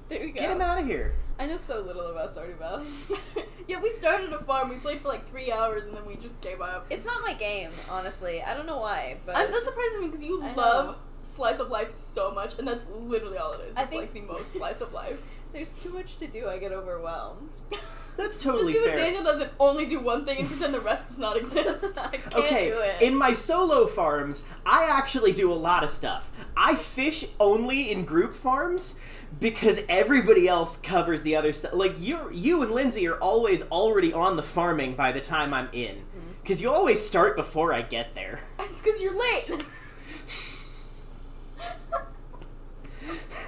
[0.09, 0.39] there you go.
[0.39, 1.13] Get him out of here.
[1.39, 2.85] I know so little about Stardew Valley.
[3.67, 4.69] yeah, we started a farm.
[4.69, 6.85] We played for like three hours and then we just gave up.
[6.89, 8.43] It's not my game, honestly.
[8.43, 10.95] I don't know why, but I'm, that surprises me because you I love know.
[11.23, 13.77] slice of life so much, and that's literally all it is.
[13.77, 15.23] I It's think- like the most slice of life.
[15.53, 16.47] there's too much to do.
[16.47, 17.51] I get overwhelmed.
[18.21, 18.97] That's totally Just do what.
[18.97, 21.97] Daniel does and only do one thing and pretend the rest does not exist.
[21.97, 23.01] I can't okay, do it.
[23.01, 26.31] in my solo farms, I actually do a lot of stuff.
[26.55, 28.99] I fish only in group farms
[29.39, 31.73] because everybody else covers the other stuff.
[31.73, 35.69] Like you, you and Lindsay are always already on the farming by the time I'm
[35.73, 36.31] in, Mm-hmm.
[36.41, 38.41] because you always start before I get there.
[38.59, 39.63] it's because you're late.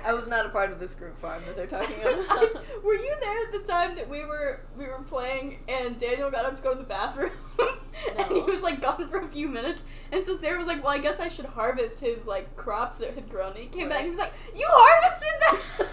[0.05, 2.65] I was not a part of this group farm that they're talking I- about.
[2.83, 6.45] were you there at the time that we were we were playing and Daniel got
[6.45, 7.31] up to go to the bathroom
[8.17, 10.93] and he was like gone for a few minutes and so Sarah was like, "Well,
[10.93, 13.99] I guess I should harvest his like crops that had grown." And he came back
[13.99, 15.87] and he was like, "You harvested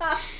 [0.00, 0.22] that?"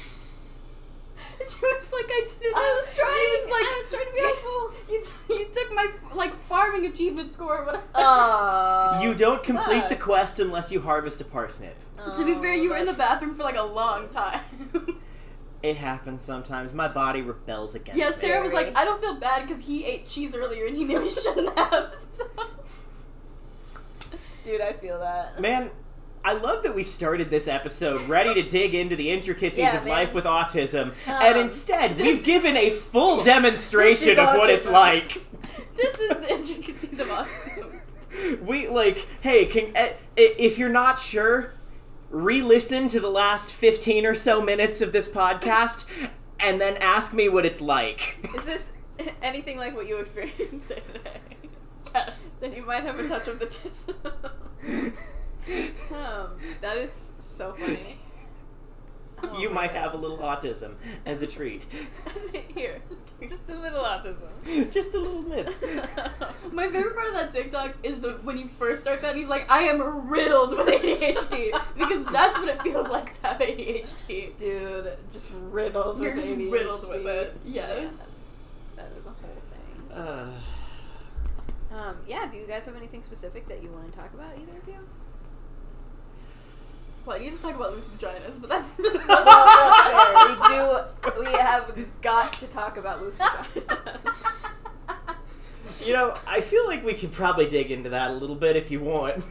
[1.48, 3.16] And she was like, "I didn't." I was trying.
[3.16, 4.72] He was like, I was trying to be helpful.
[4.90, 7.84] You, t- you took my like farming achievement score, or whatever.
[7.94, 11.74] Oh, you don't complete the quest unless you harvest a parsnip.
[12.16, 14.40] to be fair, you were in the Oh, bathroom for like a long time.
[15.60, 16.72] It happens sometimes.
[16.72, 18.00] My body rebels against it.
[18.00, 18.14] yeah, it.
[18.14, 21.00] Sarah was like, "I don't feel bad because he ate cheese earlier and he knew
[21.02, 22.24] he shouldn't have." So.
[24.44, 25.40] Dude, I feel that.
[25.40, 25.70] Man,
[26.24, 29.84] I love that we started this episode ready to dig into the intricacies Yeah, of
[29.84, 29.94] man.
[29.94, 34.68] life with autism, Um, and instead this- we've given a full demonstration of what it's
[34.68, 35.22] like.
[35.76, 37.80] This is the intricacies of autism.
[38.44, 41.54] We like, hey, can eh, if you're not sure,
[42.10, 45.86] re-listen to the last fifteen or so minutes of this podcast,
[46.40, 48.18] and then ask me what it's like.
[48.34, 48.72] Is this
[49.22, 50.80] anything like what you experienced today?
[51.94, 52.30] Yes.
[52.40, 54.92] then you might have a touch of the autism.
[55.94, 56.30] Um,
[56.60, 57.96] that is so funny.
[59.20, 59.80] Oh you might God.
[59.82, 61.66] have a little autism as a treat,
[62.54, 62.80] Here,
[63.28, 64.70] just a little autism.
[64.72, 65.46] just a little bit.
[66.52, 69.26] My favorite part of that TikTok is the when you first start that, and he's
[69.28, 74.36] like, "I am riddled with ADHD," because that's what it feels like to have ADHD.
[74.36, 76.52] Dude, just riddled You're with just ADHD.
[76.52, 77.36] riddled with it.
[77.44, 77.74] Yes.
[77.80, 78.14] that's-
[78.76, 79.98] that is a whole thing.
[79.98, 80.30] Uh,
[81.76, 84.56] Um, yeah, do you guys have anything specific that you want to talk about, either
[84.62, 84.78] of you?
[87.08, 90.60] Well, I need to talk about loose vaginas, but that's, that's well, that's fair.
[91.06, 91.20] We do.
[91.20, 94.50] We have got to talk about loose vaginas.
[95.82, 98.70] You know, I feel like we could probably dig into that a little bit if
[98.70, 99.24] you want.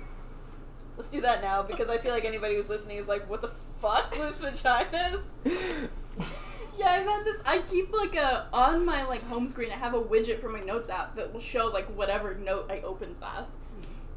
[0.97, 3.51] Let's do that now because I feel like anybody who's listening is like, "What the
[3.79, 5.21] fuck, loose vaginas?"
[6.79, 7.41] Yeah, I've had this.
[7.43, 9.71] I keep like a on my like home screen.
[9.71, 12.81] I have a widget for my notes app that will show like whatever note I
[12.81, 13.53] opened last,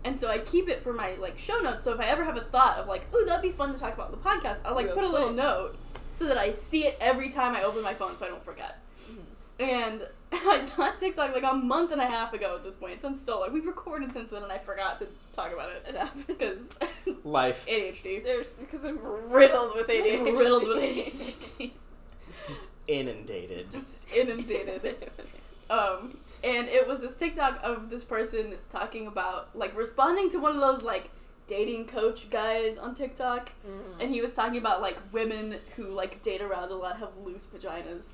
[0.05, 1.85] and so I keep it for my like show notes.
[1.85, 3.95] So if I ever have a thought of like, oh, that'd be fun to talk
[3.95, 5.77] about in the podcast, I'll like Real put a little note
[6.11, 8.79] so that I see it every time I open my phone, so I don't forget.
[9.11, 9.63] Mm-hmm.
[9.63, 12.95] And I saw TikTok like a month and a half ago at this point.
[12.95, 13.53] It's been so long.
[13.53, 16.75] We've recorded since then, and I forgot to talk about it enough because
[17.25, 17.67] Life.
[17.67, 18.23] ADHD.
[18.23, 18.99] There's because I'm
[19.31, 20.37] riddled with ADHD.
[20.37, 21.73] Riddled with ADHD.
[22.49, 23.71] Just inundated.
[23.71, 25.11] Just inundated.
[25.69, 30.55] Um, and it was this TikTok of this person talking about like responding to one
[30.55, 31.11] of those like
[31.47, 34.01] dating coach guys on TikTok, Mhm.
[34.01, 37.47] and he was talking about like women who like date around a lot have loose
[37.47, 38.11] vaginas,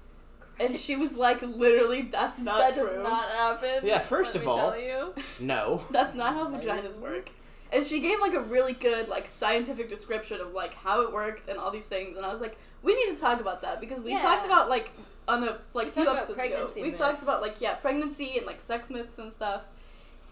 [0.58, 2.86] and she was like, literally, that's not that true.
[2.94, 3.80] does not happen.
[3.86, 5.14] Yeah, first let of me all- tell you.
[5.38, 5.84] No.
[5.90, 7.28] That's not how vaginas work.
[7.72, 11.48] And she gave like a really good like scientific description of like how it worked
[11.48, 14.00] and all these things, and I was like, we need to talk about that because
[14.00, 14.20] we Yeah.
[14.20, 14.92] talked about like
[15.28, 16.36] on a like We few talked about episodes ago.
[16.36, 19.62] pregnancy We've talked about like yeah pregnancy and like sex myths and stuff.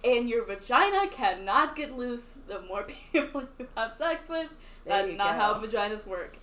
[0.04, 4.48] And your vagina cannot get loose the more people you have sex with.
[4.84, 5.38] There That's not go.
[5.40, 6.36] how vaginas work.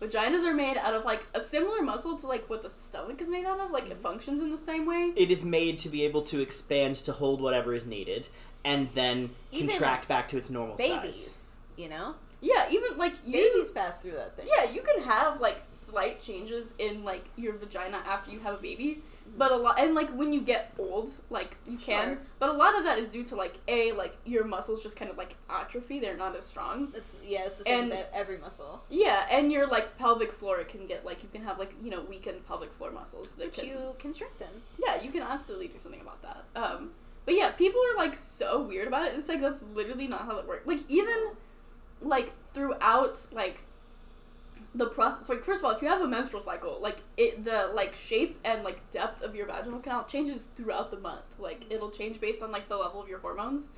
[0.00, 3.28] Vaginas are made out of like a similar muscle to like what the stomach is
[3.28, 3.72] made out of.
[3.72, 3.92] Like Mm-hmm.
[3.92, 5.12] it functions in the same way.
[5.16, 8.28] It is made to be able to expand to hold whatever is needed
[8.64, 10.88] and then Even contract back to its normal size.
[10.88, 14.46] Babies, you know, Yeah, even like you, babies pass through that thing.
[14.48, 18.62] Yeah, you can have like slight changes in like your vagina after you have a
[18.62, 18.98] baby,
[19.36, 22.10] but a lot and like when you get old, like you can.
[22.10, 22.18] Sure.
[22.38, 25.10] But a lot of that is due to like a like your muscles just kind
[25.10, 26.88] of like atrophy; they're not as strong.
[26.94, 28.84] It's yeah, it's the same And- with every muscle.
[28.88, 32.02] Yeah, and your like pelvic floor can get like you can have like you know
[32.02, 33.32] weakened pelvic floor muscles.
[33.32, 34.52] That Which can, you constrict them.
[34.78, 36.44] yeah, you can absolutely do something about that.
[36.54, 36.90] Um,
[37.24, 39.14] but yeah, people are like so weird about it.
[39.18, 40.66] It's like that's literally not how it works.
[40.68, 41.30] Like even
[42.00, 43.60] like throughout like
[44.74, 45.28] the process.
[45.28, 48.38] Like first of all, if you have a menstrual cycle, like it the like shape
[48.44, 51.22] and like depth of your vaginal canal changes throughout the month.
[51.38, 51.72] Like mm-hmm.
[51.72, 53.68] it'll change based on like the level of your hormones,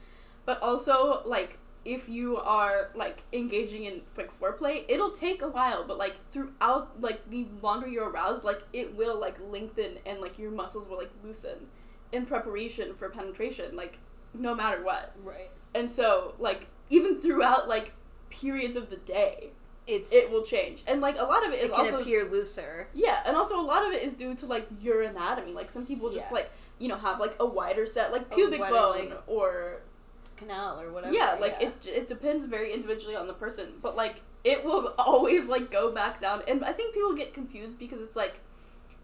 [0.44, 5.84] but also like if you are like engaging in like foreplay, it'll take a while,
[5.86, 10.38] but like throughout like the longer you're aroused, like it will like lengthen and like
[10.38, 11.68] your muscles will like loosen
[12.12, 13.98] in preparation for penetration, like
[14.34, 15.14] no matter what.
[15.22, 15.50] Right.
[15.74, 17.94] And so like even throughout like
[18.30, 19.50] periods of the day,
[19.86, 20.82] It's it will change.
[20.86, 22.88] And like a lot of it is it can also appear looser.
[22.94, 25.52] yeah, and also a lot of it is due to like your anatomy.
[25.52, 26.34] Like some people just Yeah.
[26.38, 29.82] like you know have like a wider set like pubic wider, bone like, or
[30.36, 31.12] Canal or whatever.
[31.12, 35.48] yeah, like it it depends very individually on the person, but like it will always
[35.48, 36.42] like go back down.
[36.48, 38.40] And I think people get confused because it's like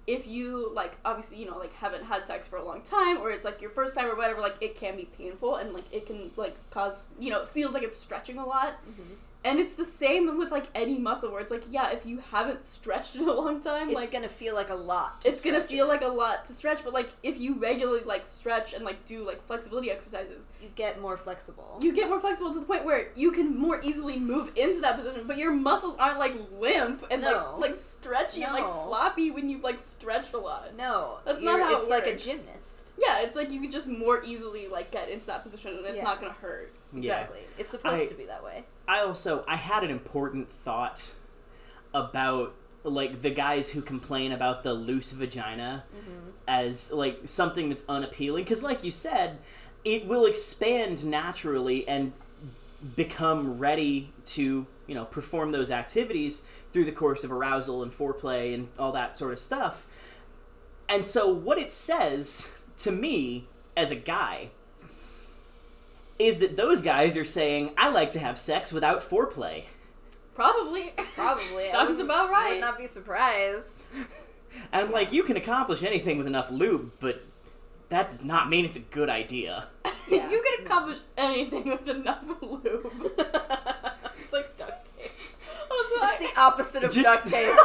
[0.07, 3.31] if you like obviously you know like haven't had sex for a long time or
[3.31, 6.07] it's like your first time or whatever like it can be painful and like it
[6.07, 9.17] can like cause you know it feels like it's stretching a lot Mhm.
[9.47, 12.65] And it's the same with like any muscle where it's like yeah if you haven't
[12.65, 15.23] stretched in a long time It's like gonna feel like a lot.
[15.23, 15.89] to it's gonna feel it.
[15.89, 19.25] like a lot to stretch but like if you regularly like stretch and like do
[19.27, 21.79] like flexibility exercises you get more flexible.
[21.81, 24.97] you get more flexible to the point where you can more easily move into that
[24.99, 27.55] position but your muscles aren't like limp and No.
[27.59, 31.59] like like stretchy and like floppy when you've like stretched a lot no, That's you're-
[31.59, 32.86] not how it's it like a gymnast.
[32.99, 35.99] Yeah it's like you can just more easily like get into that position and it's
[35.99, 36.05] Yeah.
[36.05, 37.13] not gonna hurt Yeah.
[37.13, 37.41] Exactly.
[37.59, 38.65] It's supposed I- to be that way.
[38.89, 41.13] I also I had an important thought
[41.93, 42.55] about
[42.85, 46.29] like the guys who complain about the loose vagina Mm-hmm.
[46.47, 49.39] as like something that's unappealing because like you said
[49.85, 52.13] it will expand naturally and
[52.95, 58.55] become ready to you know perform those activities through the course of arousal and foreplay
[58.55, 59.87] and all that sort of stuff
[60.89, 64.49] and so what it says to me as a guy
[66.19, 69.65] is that those guys are saying i like to have sex without foreplay
[70.35, 71.65] probably Probably.
[71.71, 73.85] Sounds wouldn't- about I right would not be surprised.
[74.73, 77.23] and like you can accomplish anything with enough lube but
[77.89, 79.67] that does not mean it's a good idea
[80.11, 80.29] Yeah.
[80.31, 85.11] you can accomplish anything with enough lube it's like duct tape
[85.71, 87.57] also I, It's the opposite of Just- duct tape.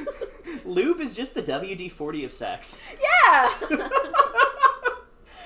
[0.64, 2.98] lube is just the wd-40 of sex yeah.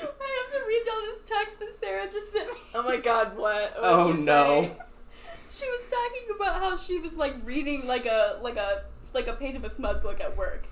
[0.03, 2.59] I have to read y'all this text that Sarah just sent me.
[2.75, 3.75] oh my god, what?
[3.77, 4.63] What Oh, did no.
[4.63, 5.65] say?
[5.65, 9.33] She was talking about how she was like reading like a like a like a
[9.35, 10.65] page of a smut book at work.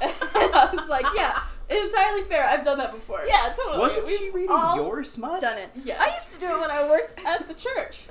[0.02, 2.44] And I was like, yeah, entirely fair.
[2.44, 3.22] I've done that before.
[3.26, 3.78] Yeah, totally.
[3.78, 5.70] wasn't We've she reading all your smut done it.
[5.82, 5.96] Yeah.
[6.00, 8.02] I used to do it when I worked at the church.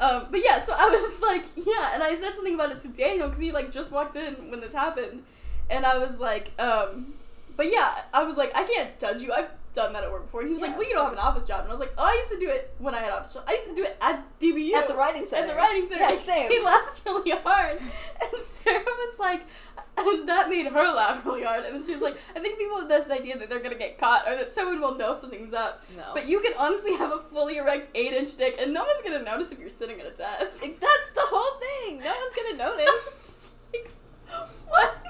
[0.00, 2.88] Um, but yeah, so I was like, yeah, and I said something about it to
[2.88, 5.22] Daniel because he like just walked in when this happened,
[5.70, 7.14] and I was like, um,
[7.56, 9.32] but yeah, I was like, I can't judge you.
[9.32, 11.12] I've done that at work before, and he was like, Yeah, well, you don't have
[11.12, 13.00] an office job, and I was like, oh, I used to do it when I
[13.00, 13.44] had office job.
[13.46, 15.42] I used to do it at DBU At the writing center.
[15.44, 16.00] At the writing center.
[16.02, 16.50] Yeah, same.
[16.50, 19.42] He laughed really hard, and Sarah was like,
[19.98, 22.78] and that made her laugh really hard, and then she was like, I think people
[22.78, 25.84] have this idea that they're gonna get caught or that someone will know something's up.
[25.96, 26.04] No.
[26.12, 29.22] But you can honestly have a fully erect eight inch dick, and no one's gonna
[29.22, 30.62] notice if you're sitting at a desk.
[30.62, 31.98] Like, that's the whole thing.
[32.00, 33.50] No one's gonna notice.
[33.72, 33.90] Like,
[34.68, 35.02] what?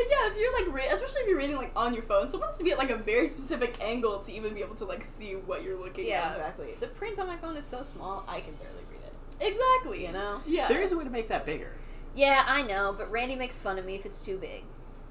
[0.00, 2.48] But yeah, if you're like, re- especially if you're reading like on your phone, someone
[2.48, 5.04] has to be at like a very specific angle to even be able to like
[5.04, 6.10] see what you're looking at.
[6.10, 6.36] yeah, at.
[6.36, 6.68] exactly.
[6.80, 9.12] The print on my phone is so small, I can barely read it.
[9.46, 10.06] Exactly.
[10.06, 10.40] You know?
[10.46, 10.68] Yeah.
[10.68, 11.72] There is a way to make that bigger.
[12.16, 14.64] Yeah, I know, but Randy makes fun of me if it's too big.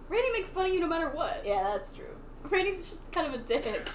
[0.07, 1.43] Randy makes fun of you no matter what.
[1.45, 2.17] Yeah, that's true.
[2.49, 3.65] Randy's just kind of a dick.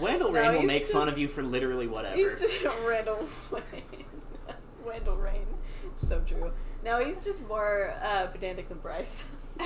[0.00, 2.14] Wendell No, Rain will he's make fun of you for literally whatever.
[2.14, 4.04] He's just Randall Wayne.
[4.84, 5.46] Wendell Rain.
[5.94, 6.52] So true.
[6.84, 9.22] No, he's just more uh, pedantic than Bryce.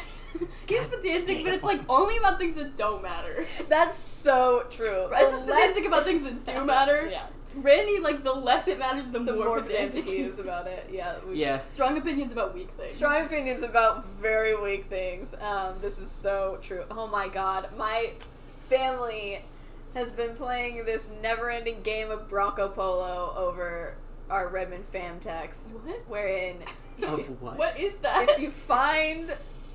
[0.68, 3.44] He's pedantic, but it's like only about things that don't matter.
[3.68, 5.07] That's so true.
[5.09, 7.09] Bryce is The less- pedantic about things that do matter.
[7.11, 7.26] Yeah.
[7.57, 10.66] Randy, like the less it matters, the, The more, more pedantic pedantic he is about
[10.68, 10.90] it.
[10.92, 11.16] Yeah.
[11.26, 11.62] we- yeah.
[11.62, 12.92] Strong opinions about weak things.
[12.92, 15.35] Strong opinions about very weak things.
[15.40, 16.85] Um, this is so true.
[16.90, 17.70] Oh my god.
[17.76, 18.12] My
[18.66, 19.42] family
[19.94, 23.94] has been playing this never ending game of Bronco Polo over
[24.28, 25.72] our Redmond fam text.
[25.85, 26.02] What?
[26.07, 26.59] Wherein
[27.03, 27.59] Of what?
[27.59, 28.29] What is that?
[28.31, 29.33] if you find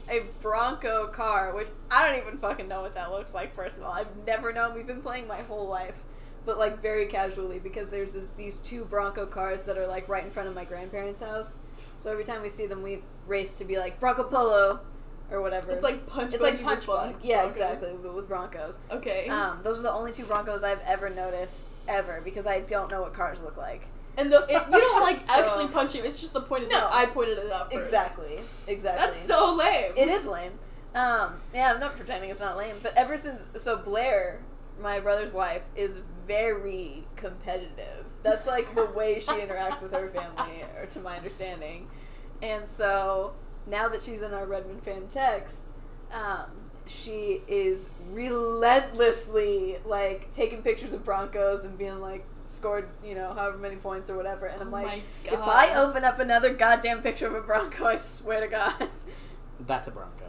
[0.10, 3.84] a Bronco car, which I don't even fucking know what that looks like, first of
[3.84, 3.92] all.
[3.92, 4.76] I've never known.
[4.76, 5.96] We've been playing my whole life.
[6.46, 10.26] But like very casually because there's this, these two Bronco cars that are like right
[10.26, 11.58] in front of my grandparents' house.
[12.00, 14.82] So every time we see them, we race to be like Bronco Polo
[15.32, 15.72] or whatever.
[15.72, 16.34] It's like punch.
[16.34, 17.16] it's like punch bug.
[17.24, 17.56] Yeah, Broncos.
[17.56, 17.98] exactly.
[18.04, 18.78] But with Broncos.
[18.92, 19.30] Okay.
[19.30, 23.02] Um, those are the only two Broncos I've ever noticed ever because I don't know
[23.02, 23.88] what cars look like.
[24.17, 26.06] And the, it, you don't like So- actually punch him.
[26.06, 26.80] It's just the point is No.
[26.80, 27.86] like I pointed it out first.
[27.86, 28.39] Exactly.
[28.67, 29.02] Exactly.
[29.06, 29.91] That's so lame.
[29.97, 30.54] It is lame.
[30.95, 34.39] Um, yeah, I'm not pretending it's not lame, but ever since so Blair,
[34.80, 38.06] my brother's wife, is very competitive.
[38.21, 41.88] That's like the way she interacts with her family, or to my understanding.
[42.43, 43.34] And so
[43.65, 45.58] now that she's in our Redmond fam text,
[46.13, 46.45] um,
[46.86, 53.58] she is relentlessly like taking pictures of Broncos and being like scored, you know, however
[53.58, 54.46] many points or whatever.
[54.46, 57.96] And I'm Oh like, if I open up another goddamn picture of a Bronco, I
[57.96, 58.89] swear to God.
[59.60, 60.26] That's a Bronco.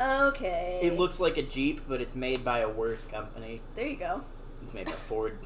[0.00, 0.80] Okay.
[0.82, 3.60] It looks like a Jeep, but it's made by a worse company.
[3.74, 4.22] There you go.
[4.64, 5.38] It's made by Ford.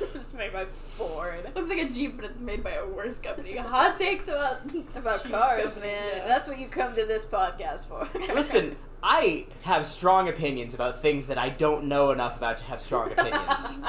[0.00, 1.50] it's made by Ford.
[1.54, 3.56] Looks like a Jeep, but it's made by a worse company.
[3.56, 4.60] Hot takes about
[4.96, 6.12] About cars, man.
[6.16, 6.26] Yeah.
[6.26, 8.08] That's what you come to this podcast for.
[8.34, 12.80] Listen, I have strong opinions about things that I don't know enough about to have
[12.80, 13.82] strong opinions.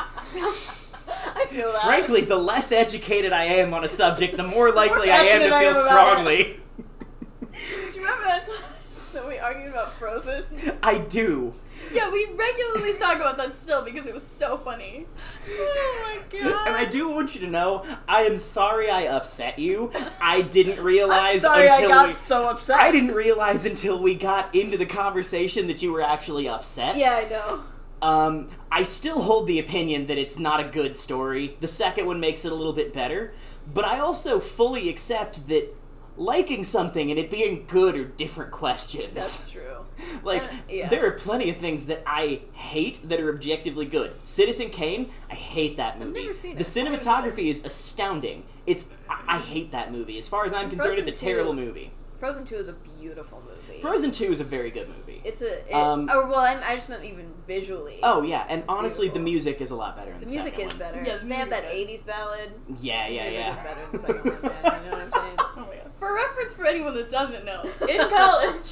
[1.36, 1.84] I feel that.
[1.84, 5.56] Frankly, the less educated I am on a subject, the more likely I am to
[5.56, 6.44] I feel am strongly.
[6.44, 8.56] do you remember that time
[9.13, 10.44] that we argued about Frozen?
[10.82, 11.54] I do.
[11.94, 15.06] Yeah, we regularly talk about that still because it was so funny.
[15.50, 16.68] oh my god.
[16.68, 19.92] And I do want you to know, I am sorry I upset you.
[20.20, 22.80] I didn't I'm realize until I got we, so upset.
[22.80, 26.98] I didn't realize until we got into the conversation that you were actually upset.
[26.98, 27.63] Yeah, I know.
[28.04, 31.56] Um, I still hold the opinion that it's not a good story.
[31.62, 33.34] The second one makes it a little bit better,
[33.74, 35.74] but I also fully accept that
[36.18, 39.13] liking something and it being good are different questions.
[39.13, 39.86] That's true.
[40.24, 40.89] like and- yeah.
[40.89, 44.12] there are plenty of things that I hate that are objectively good.
[44.26, 46.24] Citizen Kane, I hate that movie.
[46.24, 48.44] never seen the cinematography is astounding.
[48.66, 50.18] It's I, I hate that movie.
[50.18, 51.92] As far as I'm And concerned, it's a Frozen terrible movie.
[52.20, 53.82] Frozen 2 is a beautiful movie.
[53.82, 55.12] Frozen Two is a very good movie.
[55.23, 55.67] It's a.
[55.69, 57.99] It, Um, oh, well, I, I just meant even visually.
[58.03, 60.67] oh yeah, and honestly, the music is a lot better in the, The music is
[60.67, 60.77] one.
[60.77, 61.03] better.
[61.05, 62.51] Yeah, the they have that music 80s ballad.
[62.81, 63.63] Yeah, yeah, yeah.
[63.63, 64.83] better in second one, man.
[64.86, 65.38] You know what I'm saying?
[65.55, 65.91] Oh my god.
[65.99, 68.71] For reference for anyone that doesn't know, in college,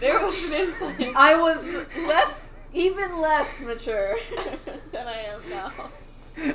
[0.00, 1.16] there was an incident.
[1.16, 4.16] I was less, even less mature
[4.92, 5.70] than I am now.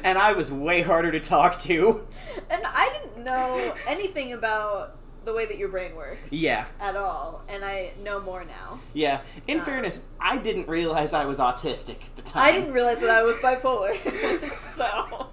[0.04, 2.06] and I was way harder to talk to.
[2.50, 4.97] And I didn't know anything about
[5.28, 8.80] the way that your brain works Yeah, at all, and I know more now.
[8.94, 9.20] yeah.
[9.48, 9.66] In Uh.
[9.66, 12.44] fairness, I didn't realize I was autistic at the time.
[12.44, 13.94] I didn't realize that I was bipolar.
[14.50, 15.28] so,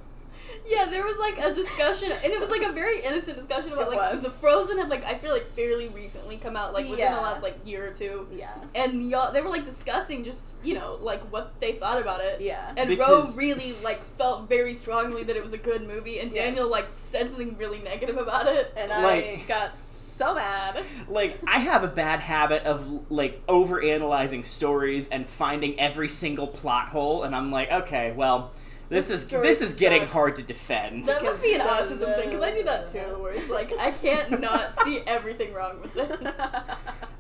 [0.67, 3.93] Yeah, there was like a discussion, and it was like a very innocent discussion about
[3.93, 4.23] It like was.
[4.23, 7.15] the Frozen had like I feel like fairly recently come out, like within Yeah.
[7.17, 8.27] the last like year or two.
[8.35, 8.55] yeah.
[8.75, 12.41] And y'all, they were like discussing just you know like what they thought about it.
[12.41, 12.73] Yeah.
[12.77, 16.35] And Because- Ro really like felt very strongly that it was a good movie, and
[16.35, 16.45] Yeah.
[16.45, 18.73] Daniel like said something really negative about it.
[18.77, 20.83] And I got so mad.
[21.09, 26.47] Like, I have a bad habit of, like, over analyzing stories and finding every single
[26.47, 28.53] plot hole, and I'm like, okay, well,
[28.89, 30.13] This is this is getting sucks.
[30.13, 31.07] hard to defend.
[31.07, 33.91] That must be an autism thing because I do that too, where it's like I
[33.91, 36.39] can't not see everything wrong with this.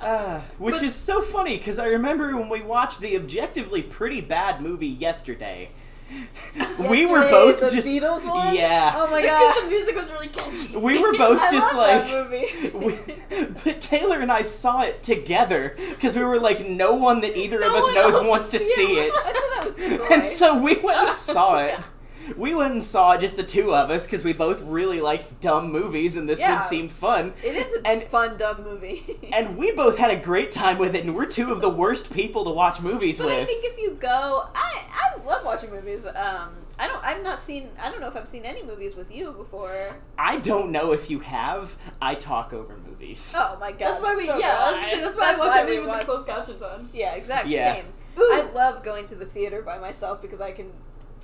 [0.01, 4.21] Uh, which But- is so funny because I remember when we watched the objectively pretty
[4.21, 5.71] bad movie yesterday.
[6.79, 8.55] we were both the just Beatles one?
[8.55, 8.95] yeah.
[8.97, 9.55] Oh my god.
[9.55, 10.77] because the music was really catchy.
[10.77, 12.05] we were both just like
[12.75, 12.99] we,
[13.65, 17.63] but Taylor and I saw it together because we were like, no one that either
[17.63, 19.13] of us knows wants to see it.
[19.13, 19.15] it.
[19.17, 21.79] I that with And so we went and saw it.
[22.29, 22.35] Yeah.
[22.37, 25.41] We went and saw it, just the two of us, because we both really like
[25.41, 26.55] dumb movies, and this Yeah.
[26.57, 27.33] one seemed fun.
[27.43, 29.19] It is a And- fun, dumb movie.
[29.35, 32.13] And we both had a great time with it, and we're two of the worst
[32.13, 33.41] people to watch movies But with.
[33.41, 36.07] I think if you go, I I love watching movies.
[36.07, 37.05] Um, I don't.
[37.05, 37.71] I've not seen.
[37.83, 39.97] I don't know if I've seen any movies with you before.
[40.19, 41.77] I don't know if you have.
[42.03, 43.35] I talk over movies.
[43.37, 43.79] Oh my god.
[43.81, 44.57] That's why we so yeah.
[44.57, 44.91] do I was I.
[44.91, 46.89] saying, that's why I watch why everything with watch- the closed captions on.
[46.93, 47.55] Yeah, exactly.
[47.55, 47.75] Yeah.
[47.75, 47.85] Same.
[48.19, 48.31] Ooh.
[48.33, 50.71] I love going to the theater by myself because I can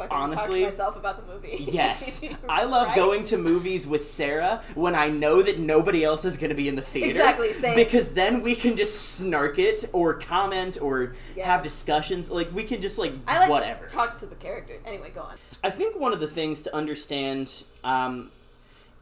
[0.09, 1.57] fucking talk Honestly, to myself about the movie.
[1.71, 2.25] Yes.
[2.49, 2.97] I love Right?
[2.97, 6.69] going to movies with Sarah when I know that nobody else is going to be
[6.69, 7.11] in the theater.
[7.11, 7.75] Exactly, same.
[7.77, 11.47] Because then we can just snark it or comment or Yeah.
[11.47, 12.31] have discussions.
[12.31, 13.87] Like, we can just, like, I like whatever.
[13.87, 14.79] talk to the character.
[14.87, 15.37] Anyway, go on.
[15.63, 18.31] I think one of the things to understand um,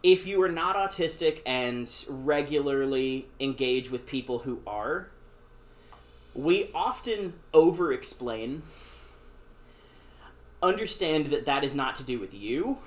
[0.03, 5.09] if you are not autistic and regularly engage with people who are,
[6.35, 8.63] we often over explain.
[10.63, 12.79] Understand that that is not to do with you.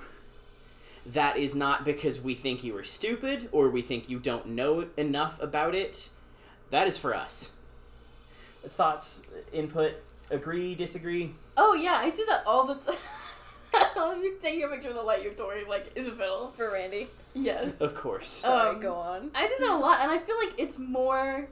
[1.06, 4.86] That is not because we think you are stupid or we think you don't know
[4.96, 6.10] enough about it.
[6.70, 7.52] That is for us.
[8.64, 9.94] Thoughts, input,
[10.30, 11.34] agree, disagree?
[11.56, 12.96] Oh yeah, I do that all the time.
[13.96, 16.48] Let me take your picture of the light you're throwing, like in the middle.
[16.48, 17.08] For Randy.
[17.34, 17.80] Yes.
[17.80, 18.28] Of course.
[18.28, 19.30] Sorry, Um, go on.
[19.34, 21.48] I do that a lot, and I feel like it's more.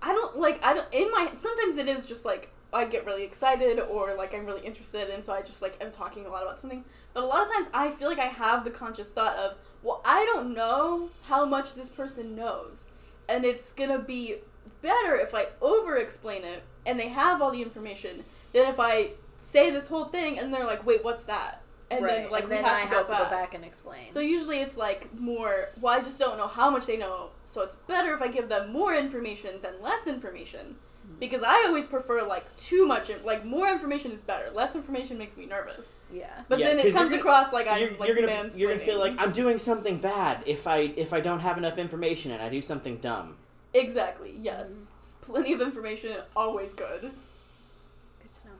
[0.00, 0.64] I don't like.
[0.64, 0.86] I don't.
[0.94, 4.64] In my sometimes it is just like I get really excited or like I'm really
[4.66, 6.84] interested, and so I just like am talking a lot about something.
[7.14, 10.02] But a lot of times I feel like I have the conscious thought of, well,
[10.04, 12.84] I don't know how much this person knows,
[13.28, 14.36] and it's gonna be
[14.82, 19.10] better if I over explain it and they have all the information than if I
[19.36, 21.62] say this whole thing and they're like, wait, what's that?
[21.90, 22.22] And right.
[22.22, 23.22] then like and we then have I to go have to back.
[23.22, 24.08] go back and explain.
[24.10, 27.62] So usually it's like more, well, I just don't know how much they know, so
[27.62, 30.76] it's better if I give them more information than less information.
[31.20, 34.50] Because I always prefer like too much, like more information is better.
[34.54, 35.94] Less information makes me nervous.
[36.12, 36.42] yeah.
[36.48, 38.58] But Yeah, then it comes gonna- across like I'm you're, like you're gonna mansplaining.
[38.58, 41.76] you're gonna feel like I'm doing something bad if I if I don't have enough
[41.76, 43.36] information and I do something dumb.
[43.74, 44.32] Exactly.
[44.40, 44.90] Yes.
[45.22, 47.00] Plenty of information, always good.
[47.02, 48.52] Good to know.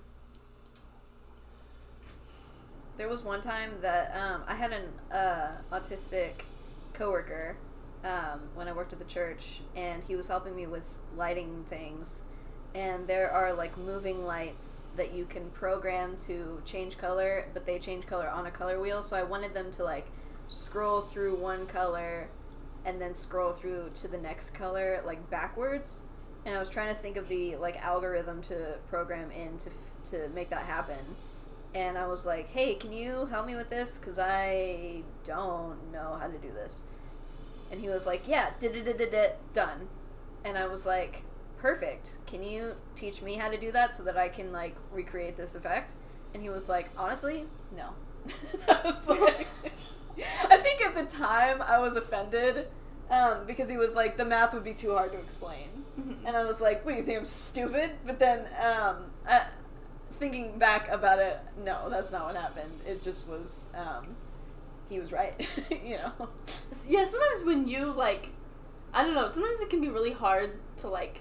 [2.97, 6.43] There was one time that um, I had an uh, autistic
[6.93, 7.57] coworker
[8.05, 12.25] um, when I worked at the church, and he was helping me with lighting things.
[12.75, 17.79] And there are like moving lights that you can program to change color, but they
[17.79, 19.03] change color on a color wheel.
[19.03, 20.07] So I wanted them to like
[20.49, 22.29] scroll through one color
[22.85, 26.03] and then scroll through to the next color like backwards
[26.49, 29.71] and I was trying to think of the like algorithm to program in to
[30.11, 30.97] to make that happen.
[31.75, 33.99] And I was like, "Hey, can you help me with this?
[33.99, 36.83] Cause I don't know how to do this."
[37.71, 39.89] And he was like, "Yeah, did it, done."
[40.45, 41.25] And I was like,
[41.59, 42.19] "Perfect.
[42.27, 45.55] Can you teach me how to do that so that I can like recreate this
[45.55, 45.93] effect?"
[46.35, 47.45] And he was like, "Honestly,
[47.77, 47.91] no."
[48.69, 49.47] I was like,
[50.51, 52.69] I think at the time I was offended
[53.11, 55.69] um, because he was like, the math would be too hard to explain.
[56.25, 57.91] And I was like, what do you think I'm stupid?
[58.07, 59.47] But then, um, I,
[60.13, 62.73] thinking back about it, no, that's not what happened.
[62.87, 64.15] It just was, um,
[64.89, 65.35] he was right,
[65.71, 66.29] you know?
[66.87, 68.31] Yeah, sometimes when you like,
[68.93, 69.27] I don't know.
[69.29, 71.21] Sometimes it can be really hard to like.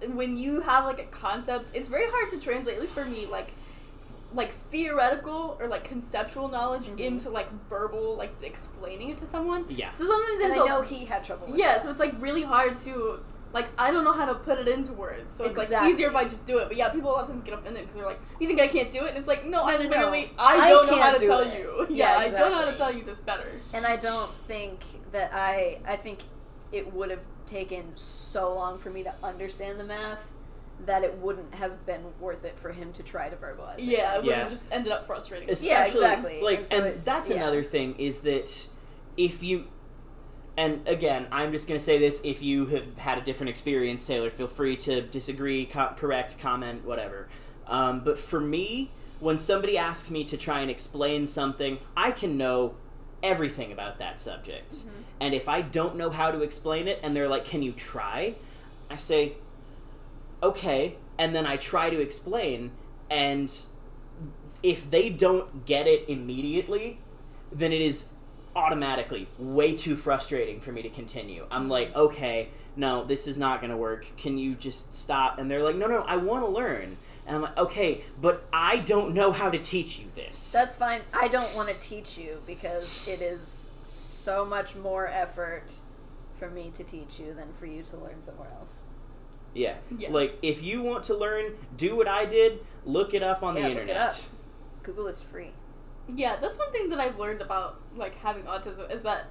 [0.00, 2.76] P- When you have like a concept, it's very hard to translate.
[2.76, 3.52] At least for me, like,
[4.34, 6.98] like theoretical or like conceptual knowledge Mhm.
[7.00, 9.64] into like verbal, like explaining it to someone.
[9.68, 9.92] Yeah.
[9.92, 11.82] So sometimes And it's I a- know he had trouble with yeah, that.
[11.82, 13.20] so it's like really hard to
[13.54, 15.34] like I don't know how to put it into words.
[15.34, 16.68] So it's like easier if I just do it.
[16.68, 18.68] But yeah, people a lot of times get offended because they're like, "You think I
[18.68, 19.88] can't do it?" And it's like, "No, I No, no, no.
[19.88, 21.86] literally I I don't know how to do tell it." you.
[21.88, 24.80] Yeah, Yeah, I don't know how to tell you this better." And I don't think
[25.12, 26.18] that I I think
[26.72, 30.34] it would have taken so long for me to understand the math
[30.86, 33.84] that it wouldn't have been worth it for him to try to verbalize it.
[33.84, 35.50] Yeah, it would have just ended up frustrating.
[35.50, 36.40] Especially, Yeah, exactly.
[36.42, 37.36] Like, And and, it- that's yeah.
[37.36, 38.68] another thing is that
[39.16, 39.64] if you,
[40.56, 44.30] and again, I'm just gonna say this: if you have had a different experience, Taylor,
[44.30, 47.28] feel free to disagree, co- correct, comment, whatever.
[47.66, 48.90] Um, but for me,
[49.20, 52.74] when somebody asks me to try and explain something, I can know
[53.22, 54.72] everything about that subject.
[54.72, 55.02] Mm-hmm.
[55.20, 58.34] And if I don't know how to explain it, and they're like, "Can you try?"
[58.90, 59.34] I say,
[60.42, 62.70] "Okay," and then I try to explain,
[63.10, 63.52] and
[64.62, 66.98] if they don't get it immediately,
[67.52, 68.12] then it is
[68.56, 71.46] automatically way too frustrating for me to continue.
[71.50, 74.12] I'm like, okay, no, this is not going to work.
[74.16, 75.38] Can you just stop?
[75.38, 76.96] And they're like, no, no, I want to learn.
[77.28, 80.50] And I'm like, okay, but I don't know how to teach you this.
[80.50, 81.02] That's fine.
[81.12, 85.70] I don't want to teach you because it is so much more effort
[86.38, 88.80] for me to teach you than for you to learn somewhere else.
[89.54, 89.74] yeah.
[89.96, 90.10] Yes.
[90.10, 92.60] Like, if you want to learn, do what I did.
[92.86, 94.08] Look it up on Yeah, the look it internet.
[94.08, 94.82] up.
[94.82, 95.50] Google is free.
[96.14, 99.26] Yeah, that's one thing that I've learned about like having autism is that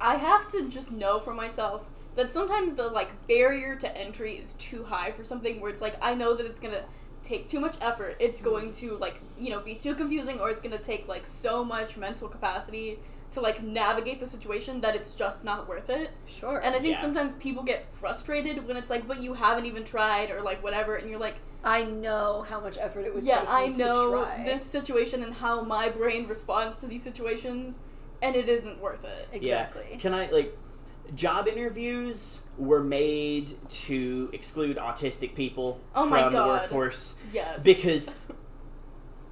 [0.00, 4.52] I have to just know for myself that sometimes the like barrier to entry is
[4.52, 6.84] too high for something where it's like I know that it's gonna
[7.24, 8.16] take too much effort.
[8.20, 11.64] It's going to like you know be too confusing or it's gonna take like so
[11.64, 12.98] much mental capacity
[13.32, 16.10] to like navigate the situation that it's just not worth it.
[16.26, 16.58] Sure.
[16.58, 17.00] And I think Yeah.
[17.00, 20.94] sometimes people get frustrated when it's like, but you haven't even tried or like whatever,
[20.94, 24.10] and you're like, I know how much effort it would yeah, take I me know
[24.10, 24.44] to try.
[24.44, 27.78] this situation and how my brain responds to these situations,
[28.22, 29.28] and it isn't worth it.
[29.32, 29.86] Exactly.
[29.90, 29.96] Yeah.
[29.98, 30.56] Can I like
[31.14, 37.62] job interviews were made to exclude autistic people Oh from the workforce Yes.
[37.62, 38.20] because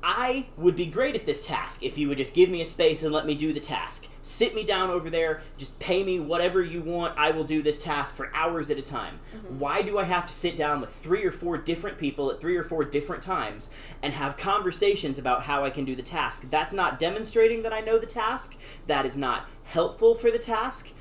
[0.05, 3.05] I would be great at this task if you would just give me a space
[3.05, 4.09] and let me do the task.
[4.21, 7.17] Sit me down over there, just pay me whatever you want.
[7.17, 9.21] I will do this task for hours at a time.
[9.33, 9.61] Mm-hmm.
[9.61, 12.57] Why do I have to sit down with three or four different people at three
[12.57, 16.51] or four different times and have conversations about how I can do the task?
[16.51, 18.59] That's not demonstrating that I know the task.
[18.89, 20.93] That is not helpful for the task.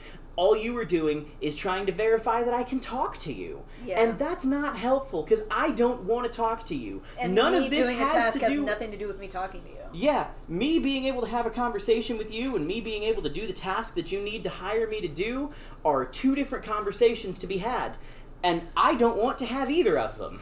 [0.42, 3.62] All you are doing is trying to verify that I can talk to you.
[3.86, 4.02] Yeah.
[4.02, 7.04] And that's not helpful because I don't want to talk to you.
[7.20, 9.08] and None me of this doing has a task to has do nothing to do
[9.08, 9.76] with me talking to you.
[9.94, 13.30] yeah, me being able to have a conversation with you and me being able to
[13.30, 15.54] do the task that you need to hire me to do
[15.86, 17.98] are two different conversations to be had.
[18.42, 20.40] And I don't want to have either of them.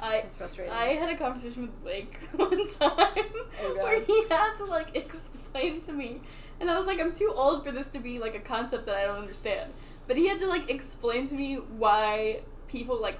[0.00, 0.72] I It's frustrating.
[0.72, 3.28] I had a conversation with Blake one time
[3.62, 6.20] Oh, where he had to like explain to me,
[6.68, 8.96] and I was like, I'm too old for this to be like a concept that
[8.96, 9.72] I don't understand.
[10.06, 13.18] But he had to like explain to me why people like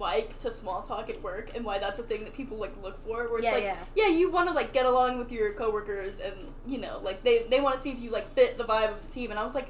[0.00, 2.98] like to small talk at work and why that's a thing that people like look
[3.04, 3.28] for.
[3.28, 4.08] Where it's Yeah, like, yeah.
[4.08, 6.34] you want to like get along with your coworkers and
[6.66, 9.06] you know like they they want to see if you like fit the vibe of
[9.06, 9.30] the team.
[9.30, 9.68] And I was like,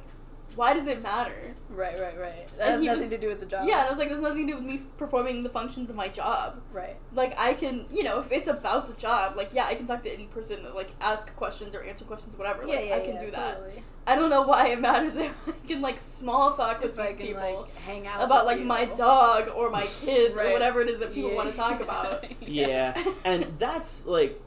[0.56, 1.54] why does it matter?
[1.70, 2.48] Right, right, right.
[2.58, 3.66] That And has nothing was- to do with the job.
[3.66, 5.96] Yeah, and I was like, there's nothing to do with me performing the functions of
[5.96, 6.96] my job Right.
[7.14, 10.02] like I can, you know, if it's about the job, like yeah, I can talk
[10.02, 12.66] to any person, like ask questions or answer questions, whatever.
[12.66, 13.56] Yeah, like yeah, I can yeah, do that.
[13.58, 13.82] Totally.
[14.06, 17.06] I don't know why it matters if I can like small talk with If I
[17.08, 18.64] these can people like hang out about like you.
[18.64, 21.36] my dog or my kids or whatever it is that people Yeah.
[21.36, 22.24] want to talk about.
[22.46, 24.38] Yeah, and that's like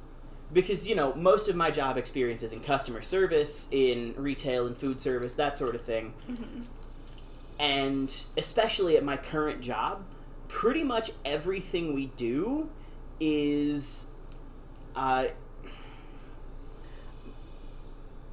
[0.54, 4.78] because you know most of my job experience is in customer service, in retail and
[4.78, 6.14] food service, that sort of thing.
[6.30, 6.66] Mhm.
[7.60, 10.04] And especially at my current job,
[10.48, 12.70] pretty much everything we do
[13.20, 14.12] is
[14.96, 15.26] uh,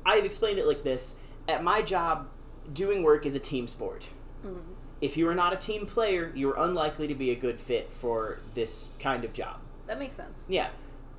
[0.04, 1.20] I've explained it like this.
[1.48, 2.28] At my job,
[2.72, 4.10] doing work is a team sport.
[4.44, 4.60] Mhm.
[5.00, 7.92] If you are not a team player, you are unlikely to be a good fit
[7.92, 9.56] for this kind of job.
[9.86, 10.46] That makes sense.
[10.48, 10.70] Yeah.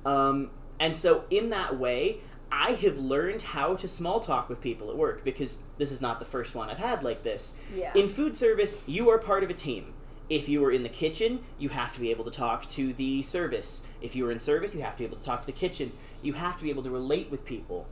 [0.06, 2.20] Um, and so, in that way,
[2.50, 6.18] I have learned how to small talk with people at work because this is not
[6.18, 7.56] the first one I've had like this.
[7.74, 7.92] Yeah.
[7.94, 9.92] In food service, you are part of a team.
[10.30, 13.22] If you are in the kitchen, you have to be able to talk to the
[13.22, 13.86] service.
[14.00, 15.92] If you are in service, you have to be able to talk to the kitchen.
[16.22, 17.86] You have to be able to relate with people.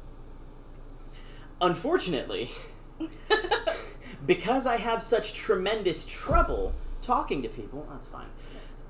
[1.61, 2.51] Unfortunately,
[4.27, 6.73] because I have such tremendous trouble
[7.03, 8.29] talking to people, that's fine.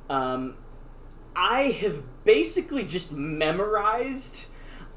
[0.08, 0.56] Um,
[1.34, 4.46] I have basically just memorized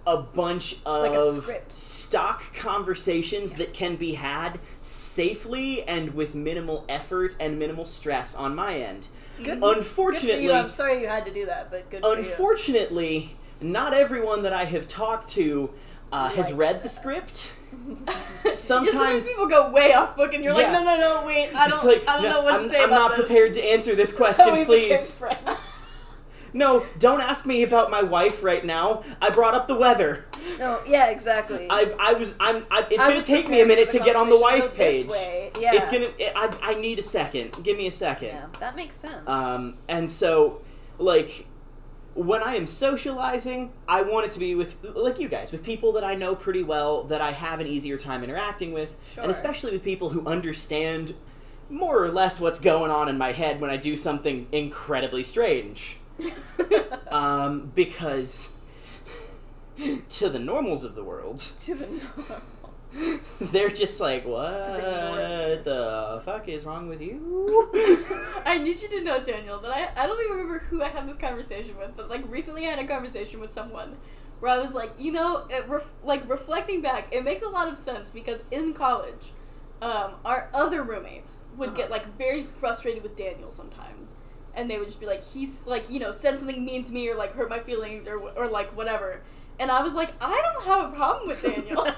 [0.08, 6.86] a bunch Like a of stock conversations that can be had safely and with minimal
[6.88, 9.08] effort and minimal stress on my end.
[9.44, 9.60] Good.
[9.64, 10.56] Unfortunately, good.
[10.56, 12.14] I'm sorry you had to do that, but good for you.
[12.18, 15.72] unfortunately, not everyone that I have talked to
[16.12, 16.90] uh, has read the that.
[16.90, 17.54] script.
[18.46, 20.72] Yeah, Sometimes people go way off book, and you're Yeah.
[20.72, 22.70] like, no, no, no, wait, I don't, like, I don't no, know what I'm, to
[22.70, 23.20] say I'm not this.
[23.20, 25.20] prepared to answer this question, please.
[26.56, 29.04] No, don't ask me about my wife right now.
[29.22, 30.24] I brought up the weather.
[30.58, 31.68] No, yeah, exactly.
[31.70, 34.16] I, I was I'm I, it's I gonna was take me a minute to get
[34.16, 35.08] on the wife go page.
[35.08, 35.52] This way.
[35.60, 35.74] Yeah.
[35.74, 37.62] It's gonna I, I need a second.
[37.62, 38.30] Give me a second.
[38.30, 39.28] Yeah, that makes sense.
[39.28, 40.62] Um, and so,
[40.98, 41.46] like,
[42.14, 45.92] when I am socializing, I want it to be with, like you guys, with people
[45.92, 49.24] that I know pretty well, that I have an easier time interacting with, Sure.
[49.24, 51.16] and especially with people who understand
[51.70, 55.98] more or less what's going on in my head when I do something incredibly strange.
[57.12, 58.54] Um, because
[60.10, 62.42] to the normals of the world, to the normal.
[63.40, 65.64] They're just like, what ignorant.
[65.64, 67.70] the fuck is wrong with you?
[68.46, 71.08] I need you to know, Daniel, that I, I don't even remember who I had
[71.08, 73.98] this conversation with, but like recently I had a conversation with someone
[74.40, 77.78] where I was like, you know, ref- like reflecting back, it makes a lot of
[77.78, 79.32] sense because in college,
[79.82, 81.78] um, our other roommates would Uh-huh.
[81.78, 84.16] get like very frustrated with Daniel sometimes,
[84.56, 87.10] and they would just be like, he's like, you know, said something mean to me
[87.10, 89.22] or like hurt my feelings or or like whatever,
[89.60, 91.86] and I was like, I don't have a problem with Daniel.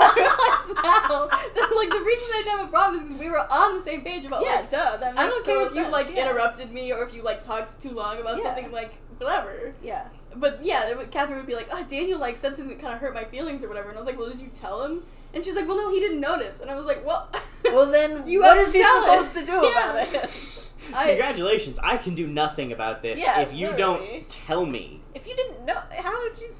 [0.00, 3.30] I realize now that like the reason I didn't have a problem is because we
[3.30, 4.96] were on the same page about yeah, like duh.
[4.98, 6.28] That makes I don't care total if you like yeah.
[6.28, 8.44] interrupted me or if you like talked too long about Yeah.
[8.44, 9.74] something like whatever.
[9.82, 10.06] Yeah.
[10.36, 13.00] But yeah, would- Catherine would be like, "Oh, Daniel like said something that kind of
[13.00, 15.02] hurt my feelings or whatever," and I was like, "Well, did you tell him?"
[15.34, 17.28] And she's like, "Well, no, he didn't notice." And I was like, "Well,
[17.64, 19.90] Well, then You what is he supposed to do Yeah.
[19.90, 20.57] about it?
[20.94, 24.08] I Congratulations, I can do nothing about this Yeah, if you literally.
[24.20, 25.00] don't tell me.
[25.14, 26.54] if you didn't know, how would you?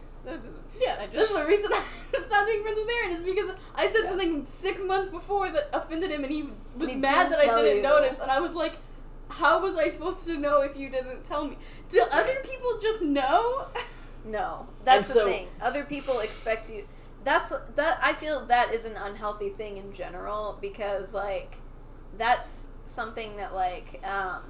[0.81, 1.83] yeah, I that's just the reason I
[2.19, 4.09] stopped being friends with Aaron is because I said Yeah.
[4.11, 7.77] something six months before that offended him, and he was He mad that I didn't
[7.79, 7.83] you.
[7.83, 8.75] notice, and I was like,
[9.29, 11.57] "How was I supposed to know if you didn't tell me?
[11.89, 13.69] Do other people just know?"
[14.25, 15.49] No, that's so- the thing.
[15.63, 16.85] Other people expect you.
[17.25, 17.99] That's that.
[18.03, 21.57] I feel that is an unhealthy thing in general because like
[22.17, 24.43] that's something that like um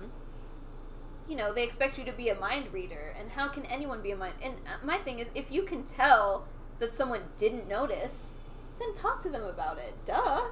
[1.29, 4.11] you know they expect you to be a mind reader and how can anyone be
[4.11, 6.47] a mind and uh, my thing is if you can tell
[6.79, 8.39] that someone didn't notice
[8.79, 9.95] then talk to them about it.
[10.05, 10.43] Duh.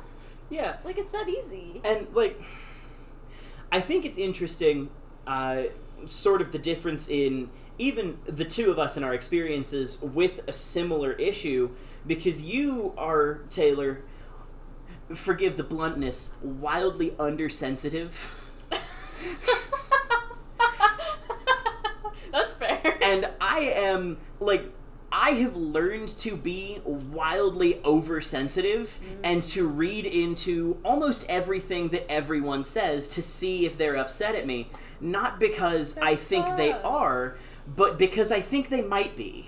[0.51, 1.80] Yeah, like it's that easy.
[1.84, 2.41] And like,
[3.72, 4.91] I think it's interesting,
[5.26, 5.64] uh,
[6.07, 10.53] sort of the difference in even the two of us and our experiences with a
[10.53, 11.70] similar issue,
[12.07, 14.03] because you are Taylor.
[15.15, 18.43] Forgive the bluntness, wildly undersensitive.
[22.33, 22.99] That's fair.
[23.03, 24.73] and I am like
[25.13, 29.19] I have learned to be wildly oversensitive mm.
[29.23, 34.47] and to read into almost everything that everyone says to see if they're upset at
[34.47, 34.69] me.
[35.01, 39.47] Not because I think they are, but because I think they might be.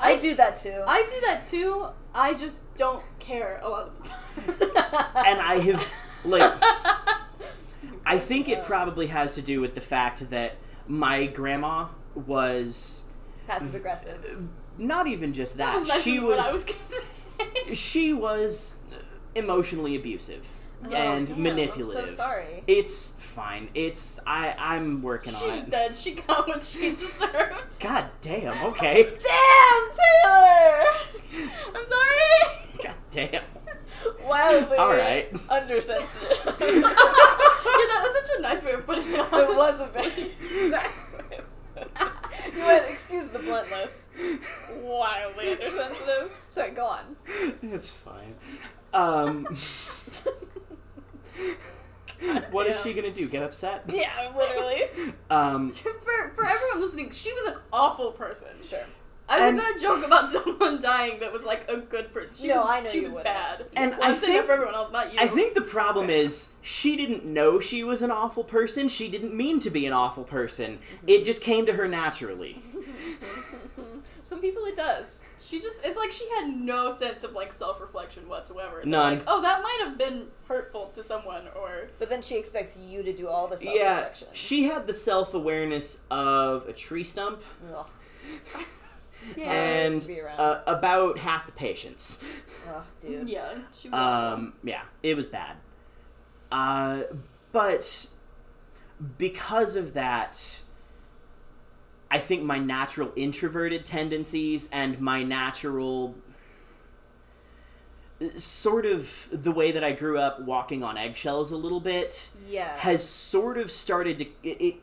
[0.00, 1.86] I do that too I do that too.
[2.14, 5.06] I just don't care a lot of the time.
[5.26, 5.88] And I have
[6.24, 6.52] like
[8.04, 10.56] I think it probably has to do with the fact that
[10.88, 13.08] my grandma was
[13.46, 14.48] passive aggressive
[14.78, 15.74] not even just that.
[15.74, 17.74] that was she was I was gonna say.
[17.74, 18.78] she was
[19.34, 20.48] emotionally abusive
[20.82, 20.90] and
[21.26, 22.10] damn, I'm manipulative.
[22.10, 22.64] so sorry.
[22.66, 23.68] It's fine.
[23.74, 25.54] It's I I'm working on it.
[25.60, 25.96] She's dead.
[25.96, 27.78] She got what she deserved.
[27.80, 28.56] God damn.
[28.70, 29.02] Okay.
[29.04, 30.84] Damn, Taylor!
[31.74, 32.82] I'm sorry.
[32.82, 33.42] God damn.
[34.26, 35.28] Wildly All right.
[35.50, 36.38] undersensitive.
[36.46, 39.18] yeah, that was such a nice way of putting it.
[39.18, 40.30] It was a very
[40.70, 41.46] nice way of.
[42.56, 44.08] You went, excuse the bluntness.
[44.82, 46.32] Wildly undersensitive.
[46.48, 47.16] Sorry, go on.
[47.62, 48.34] It's fine.
[48.92, 49.46] Um.
[52.50, 52.84] What is damn.
[52.84, 53.28] she gonna do?
[53.28, 53.84] Get upset?
[53.92, 55.12] Yeah, literally.
[55.30, 55.70] Um.
[55.70, 58.48] for, for everyone listening, she was an awful person.
[58.64, 58.80] Sure.
[59.28, 62.36] I would And- not joke about someone dying that was like a good person.
[62.36, 63.26] She No, was, I know she you was wouldn't.
[63.26, 63.64] bad.
[63.74, 65.20] And well, I I'm saying that for everyone else, not you.
[65.20, 68.88] I think the problem is she didn't know she was an awful person.
[68.88, 70.80] She didn't mean to be an awful person.
[71.06, 72.60] It just came to her naturally.
[74.24, 75.24] Some people it does.
[75.50, 78.76] She just—it's like she had no sense of like self-reflection whatsoever.
[78.76, 79.14] They're None.
[79.18, 83.02] Like, oh, that might have been hurtful to someone, or But then she expects you
[83.02, 84.28] to do all the self Yeah, reflection.
[84.32, 87.42] she had the self awareness of a tree stump
[87.74, 87.86] Ugh.
[89.36, 90.38] yeah, and to be around.
[90.38, 92.22] uh, about half the patience.
[92.68, 93.28] Ugh, dude.
[93.36, 93.98] yeah, she was.
[93.98, 94.34] awful.
[94.44, 95.56] Um, yeah, it was bad.
[96.52, 97.02] Uh,
[97.52, 98.06] but
[99.18, 100.60] because of that,
[102.10, 106.16] I think my natural introverted tendencies and my natural
[108.36, 112.76] sort of the way that I grew up walking on eggshells a little bit Yeah.
[112.78, 114.74] has sort of started to it, it,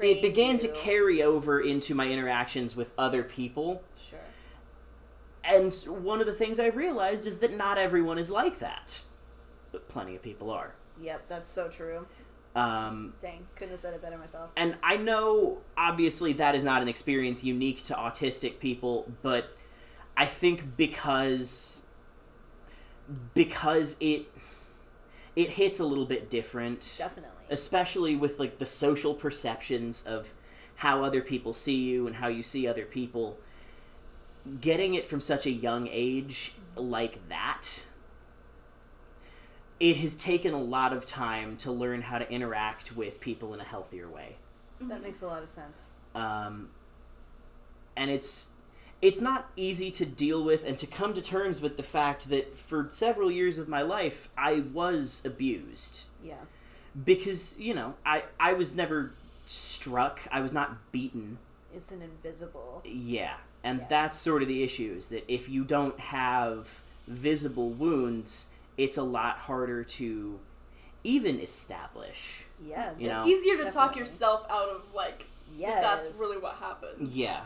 [0.00, 4.18] it began to carry over into my interactions with other people Sure.
[5.44, 9.02] and one of the things I've realized is that not everyone is like that
[9.70, 12.06] but plenty of people are Yep, that's so true.
[12.56, 14.50] Um, Dang, couldn't have said it better myself.
[14.56, 19.50] and I know obviously that is not an experience unique to autistic people, but
[20.16, 21.86] I think because
[23.34, 24.26] because it
[25.36, 27.30] it hits a little bit different, Definitely.
[27.50, 30.34] especially with like the social perceptions of
[30.76, 33.38] how other people see you and how you see other people.
[34.60, 37.84] Getting it from such a young age like that,
[39.80, 43.60] it has taken a lot of time to learn how to interact with people in
[43.60, 44.36] a healthier way
[44.80, 45.94] That makes a lot of sense.
[46.14, 46.70] um,
[47.96, 48.52] and it's
[49.00, 52.56] it's not easy to deal with and to come to terms with the fact that
[52.56, 56.34] for several years of my life I was abused Yeah.
[57.04, 59.12] because you know I I was never
[59.46, 61.38] struck I was not beaten
[61.74, 62.82] It's an invisible.
[62.84, 63.86] yeah and Yeah.
[63.88, 69.02] that's sort of the issue is that if you don't have visible wounds it's a
[69.02, 70.40] lot harder to
[71.04, 72.92] even establish Yeah.
[72.98, 73.20] You know?
[73.20, 75.26] It's easier to talk yourself out of like
[75.56, 75.82] Yes.
[75.82, 77.08] that that's really what happened.
[77.08, 77.40] Yeah.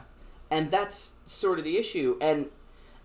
[0.50, 2.16] And that's sort of the issue.
[2.20, 2.50] And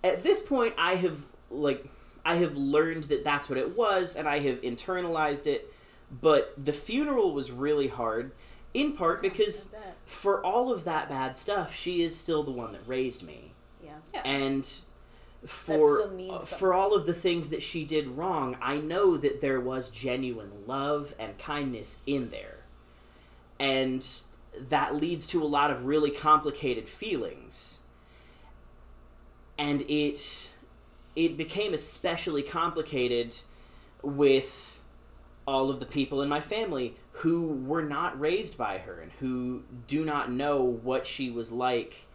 [0.03, 1.85] at this point, I have, like,
[2.25, 5.73] I have learned that that's what it was, and I have internalized it.
[6.09, 8.31] But the funeral was really hard,
[8.73, 9.73] in part because
[10.05, 13.53] for all of that bad stuff, she is still the one that raised me.
[13.83, 14.21] Yeah.
[14.25, 14.69] And
[15.45, 19.59] for uh, for all of the things that she did wrong, I know that there
[19.59, 22.65] was genuine love and kindness in there.
[23.59, 24.05] And
[24.59, 27.81] that leads to a lot of really complicated feelings.
[29.57, 30.49] And it
[31.15, 33.35] it became especially complicated
[34.03, 34.79] with
[35.47, 39.63] all of the people in my family who were not raised by her and who
[39.87, 42.05] do not know what she was like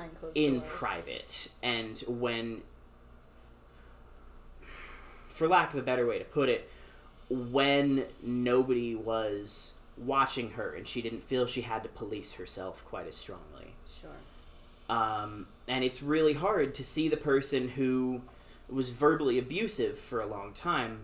[0.00, 0.66] Behind closed in doors.
[0.72, 2.62] private and when
[5.28, 6.70] for lack of a better way to put it
[7.28, 13.06] when nobody was watching her and she didn't feel she had to police herself quite
[13.06, 14.10] as strongly Sure.
[14.96, 18.22] um, and it's really hard to see the person who
[18.68, 21.00] was verbally abusive for a long time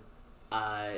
[0.51, 0.95] uh,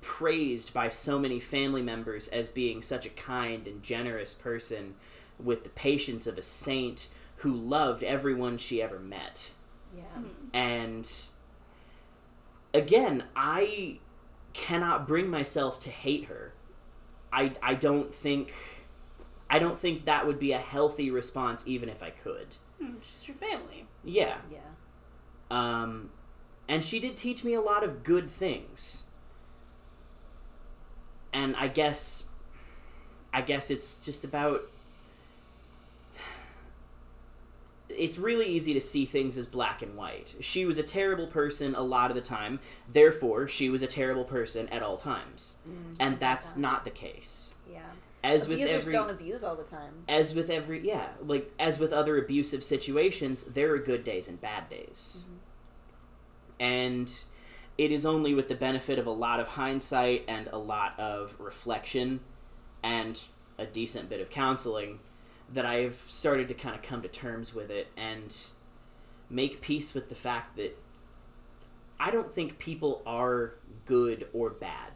[0.00, 4.94] praised by so many family members as being such a kind and generous person
[5.42, 9.52] with the patience of a saint who loved everyone she ever met
[9.96, 10.02] Yeah.
[10.54, 11.10] and
[12.72, 13.98] again i
[14.52, 16.52] cannot bring myself to hate her
[17.32, 18.52] i i don't think
[19.50, 23.28] i don't think that would be a healthy response even if i could Hmm, she's
[23.28, 23.86] your family.
[24.04, 24.58] yeah Yeah.
[25.50, 26.10] um
[26.68, 29.04] and she did teach me a lot of good things
[31.32, 32.30] and i guess
[33.32, 34.62] i guess it's just about
[37.88, 40.34] it's really easy to see things as black and white.
[40.40, 42.60] She was a terrible person a lot of the time,
[42.90, 45.58] therefore, she was a terrible person at all times.
[45.68, 46.60] Mm, and that's that.
[46.60, 47.54] not the case.
[47.70, 47.80] Yeah.
[48.24, 50.04] As with Abusers every don't abuse all the time.
[50.08, 54.40] as with every yeah, like as with other abusive situations, there are good days and
[54.40, 55.26] bad days.
[55.26, 55.36] Mm-hmm.
[56.58, 57.24] And
[57.78, 61.36] it is only with the benefit of a lot of hindsight and a lot of
[61.38, 62.20] reflection
[62.82, 63.20] and
[63.58, 64.98] a decent bit of counseling
[65.52, 68.36] that I've started to kind of come to terms with it and
[69.30, 70.78] make peace with the fact that
[71.98, 74.92] I don't think people are good or bad.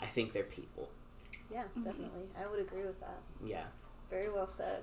[0.00, 0.88] I think they're people.
[1.52, 1.82] Yeah, mm-hmm.
[1.82, 2.22] definitely.
[2.40, 3.20] I would agree with that.
[3.44, 3.64] Yeah.
[4.08, 4.82] Very well said.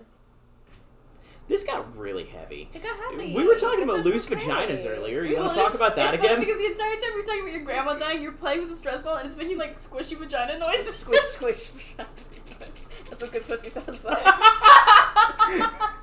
[1.47, 2.69] This got really heavy.
[2.73, 3.33] It got heavy.
[3.33, 4.35] We were talking about loose okay.
[4.35, 5.23] vaginas earlier.
[5.23, 6.41] You Well, want to talk about that it's again?
[6.41, 9.01] Because the entire time you're talking about your grandma dying, you're playing with the stress
[9.01, 10.97] ball and it's making like squishy vagina noises.
[10.97, 11.71] Squish, squish.
[13.09, 14.23] That's what good pussy sounds like.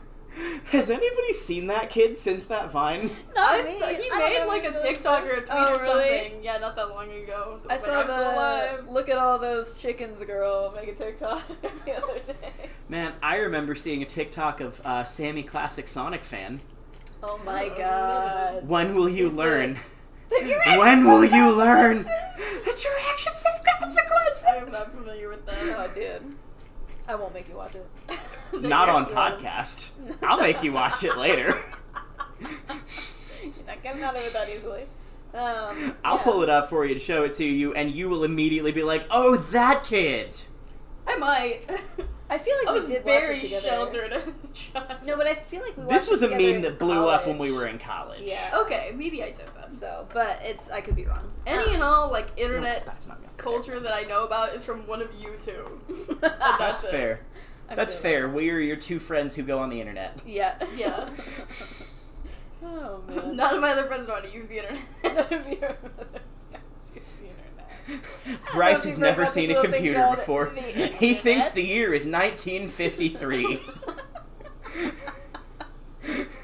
[0.73, 3.09] Has anybody seen that kid since that Vine?
[3.37, 3.79] No, I me.
[3.79, 6.19] saw, he I made know like a TikTok or a tweet Oh, or really?
[6.19, 6.43] something.
[6.43, 7.61] Yeah, not that long ago.
[7.71, 8.89] I saw I'm the alive.
[8.89, 11.43] look at all those chickens girl make a TikTok
[11.85, 12.71] the other day.
[12.89, 16.61] Man, I remember seeing a TikTok of uh, Sammy Classic Sonic fan.
[17.23, 18.69] Oh my Oh, god.
[18.69, 19.79] When will you He's learn?
[20.45, 22.65] Your When will you learn consequences.
[22.65, 24.47] that your actions have consequences?
[24.49, 25.79] I'm not familiar with No, that.
[25.79, 26.23] I did.
[27.07, 27.87] I won't make you watch it.
[28.61, 29.93] Not on podcast.
[30.23, 31.63] I'll make you watch it later.
[32.41, 34.83] You're not getting out of it that easily.
[35.35, 36.23] Um, I'll yeah.
[36.23, 38.83] pull it up for you and show it to you, and you will immediately be
[38.83, 40.37] like, "Oh, that kid."
[41.07, 41.63] I might.
[42.35, 43.69] I feel like I we was did very watch it together.
[43.69, 45.07] sheltered as a child.
[45.07, 47.27] No, but I feel like we watched This was it a meme that blew up
[47.27, 48.23] when we were in college.
[48.25, 48.51] Yeah.
[48.63, 49.71] Okay, maybe I did that.
[49.71, 51.31] So, but it's I could be wrong.
[51.47, 53.43] Any uh, and all like No, internet that's not yesterday.
[53.43, 55.81] culture that I know about is from one of you two.
[56.21, 56.91] That's That's it.
[56.91, 57.21] fair.
[57.69, 58.27] I That's fair.
[58.27, 58.35] that.
[58.35, 60.19] We are your two friends who go on the internet.
[60.27, 60.57] Yeah.
[60.77, 61.09] Yeah.
[62.65, 63.37] oh man.
[63.37, 64.83] None of my other friends know how to use the internet.
[65.05, 67.71] None of your friends use the internet.
[68.53, 70.47] Bryce has never seen a this little thing computer before.
[70.99, 73.61] He thinks the year is 1953.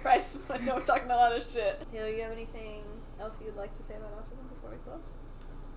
[0.02, 1.86] Bryce, I know we're talking a lot of shit.
[1.90, 2.82] Taylor, you have anything
[3.20, 5.14] else you'd like to say about autism before we close?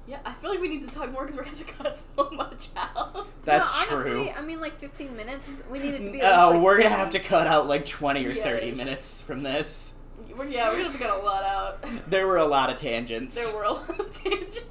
[0.06, 2.30] yeah, I feel like we need to talk more because we're going to cut so
[2.32, 3.28] much out.
[3.44, 4.30] That's no, honestly, true.
[4.32, 5.62] I mean, like 15 minutes.
[5.72, 6.22] We need it to be.
[6.22, 8.44] Oh, least, like, we're gonna have to cut out like 20 or Yeah.
[8.44, 10.00] 30 minutes from this.
[10.38, 11.86] We're, yeah, we're going to have to cut a lot out.
[12.10, 13.52] There were a lot of tangents.
[13.52, 14.62] There were a lot of tangents.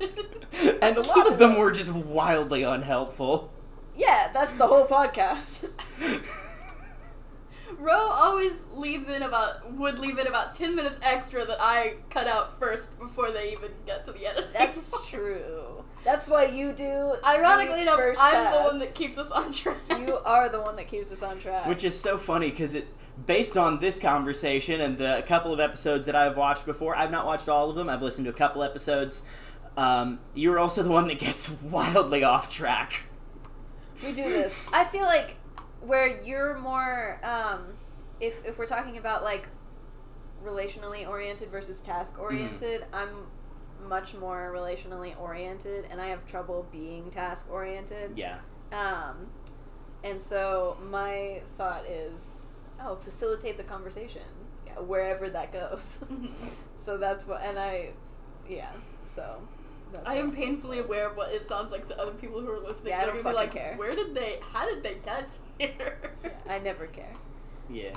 [0.83, 3.51] and a lot of them were just wildly unhelpful.
[3.97, 5.69] Yeah, that's the whole podcast.
[7.79, 12.29] Ro always leaves in about would leave in about ten minutes extra that I cut
[12.29, 14.53] out first before they even get to the editing.
[14.53, 15.83] That's true.
[16.05, 17.17] That's why you do.
[17.25, 19.77] Ironically enough, I'm the one that keeps us on track.
[19.91, 21.67] You are the one that keeps us on track.
[21.67, 22.87] Which is so funny because it,
[23.27, 27.27] based on this conversation and the couple of episodes that I've watched before, I've not
[27.27, 27.89] watched all of them.
[27.89, 29.27] I've listened to a couple episodes.
[29.77, 33.05] Um, you're also the one that gets wildly off track.
[34.03, 34.67] we do this.
[34.73, 35.37] I feel like
[35.81, 37.75] where you're more, um,
[38.21, 39.49] if if we're talking about like
[40.45, 43.27] relationally oriented versus task oriented, I'm
[43.89, 48.13] much more relationally oriented, and I have trouble being task oriented.
[48.17, 48.39] Yeah.
[48.73, 49.29] Um,
[50.05, 52.52] and so my thought is,
[52.85, 54.23] oh, facilitate the conversation
[54.67, 55.99] yeah, wherever that goes.
[56.77, 57.91] so that's what, and I,
[58.49, 58.71] yeah.
[59.05, 59.41] So.
[59.93, 62.51] That's I am what- painfully aware of what it sounds like to other people who
[62.51, 62.93] are listening.
[62.93, 63.75] Yeah, I They're don't gonna like, fucking care.
[63.77, 64.39] Where did they?
[64.53, 65.29] How did they get
[65.59, 65.99] here?
[66.49, 67.13] I never care.
[67.69, 67.91] Yeah.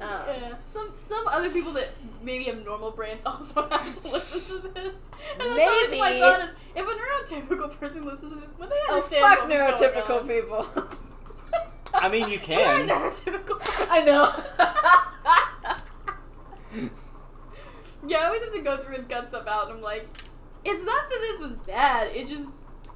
[0.00, 0.54] Um, Yeah.
[0.62, 1.88] Some some other people that
[2.22, 5.08] maybe have normal brains also have to listen to this.
[5.32, 6.20] And that's always my Maybe.
[6.20, 9.48] thought is, if a neurotypical person listens to this, would they Oh understand fuck what
[9.48, 10.28] was going neurotypical on?
[10.28, 10.98] people.
[12.00, 12.88] I mean, you You're a can.
[12.88, 13.60] neurotypical.
[13.90, 14.32] I know.
[18.06, 20.08] Yeah, I always have to go through and cut stuff out, and I'm like,
[20.64, 22.08] it's not that this was bad.
[22.16, 22.48] It just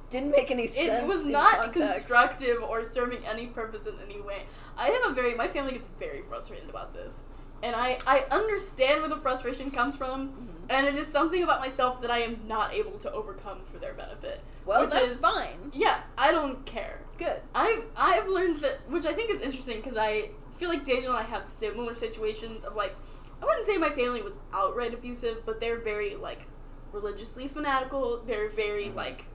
[0.09, 1.03] Didn't make any sense.
[1.03, 1.79] it was not context.
[2.07, 4.45] constructive or serving any purpose in any way.
[4.77, 7.21] I have a very my family gets very frustrated about this.
[7.61, 10.47] And I, I understand where the frustration comes from, Mhm.
[10.69, 13.93] and it is something about myself that I am not able to overcome for their
[13.93, 14.41] benefit.
[14.65, 15.71] Well, which that's is- fine.
[15.73, 17.01] Yeah, I don't care.
[17.17, 17.41] Good.
[17.53, 21.25] I've I've learned that, which I think is interesting because I feel like Daniel and
[21.25, 22.95] I have similar situations of like,
[23.41, 26.45] I wouldn't say my family was outright abusive, but they're very like
[26.91, 28.21] religiously fanatical.
[28.25, 28.95] They're very Mhm.
[28.95, 29.25] like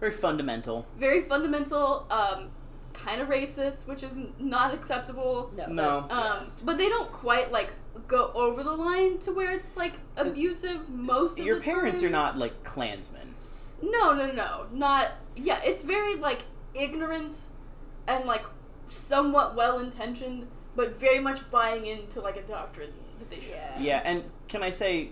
[0.00, 0.86] Very fundamental.
[0.98, 2.50] very fundamental, um,
[2.94, 5.50] kind of racist, which is not acceptable.
[5.56, 5.66] No.
[5.66, 6.00] No.
[6.00, 7.72] That's, Um, but they don't quite like
[8.06, 12.08] go over the line to where it's like abusive most of Your the parents time.
[12.08, 13.34] are not like Klansmen.
[13.82, 15.12] No, no, no, not.
[15.36, 16.42] Yeah, it's very like
[16.78, 17.36] ignorant
[18.06, 18.44] and like
[18.88, 23.50] somewhat well intentioned, but very much buying into like a doctrine that they should.
[23.50, 23.80] Yeah.
[23.80, 25.10] Yeah, and can I say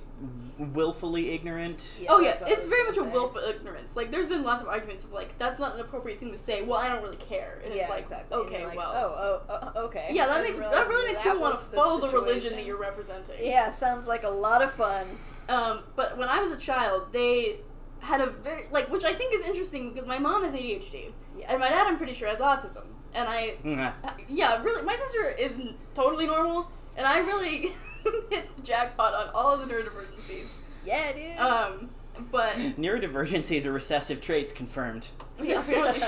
[0.58, 1.96] willfully ignorant?
[2.00, 3.96] Yeah, oh yeah, that's what I it's very much gonna a willful ignorance.
[3.96, 6.62] Like, there's been lots of arguments of like that's not an appropriate thing to say.
[6.62, 8.38] Well, I don't really care, and yeah, it's like exactly.
[8.38, 10.08] And okay, you're like, well, oh, oh, oh, okay.
[10.12, 12.64] yeah, that makes that really makes that people want to the follow the religion that
[12.64, 13.36] you're representing.
[13.40, 15.06] Yeah, sounds like a lot of fun.
[15.48, 17.58] Um, but when I was a child, they
[18.06, 21.46] had a very like, which I think is interesting because my mom has ADHD, Yeah.
[21.50, 22.84] and my dad, I'm pretty sure, has autism,
[23.14, 23.92] and I Mwah.
[24.04, 27.72] Uh, yeah, really, my sister is n- totally normal, and I really
[28.30, 30.60] hit the jackpot on all of the neurodivergencies.
[30.84, 31.36] Yeah, dude.
[31.38, 31.90] Um,
[32.30, 35.10] but Neurodivergencies are recessive traits confirmed.
[35.42, 36.02] yeah, apparently.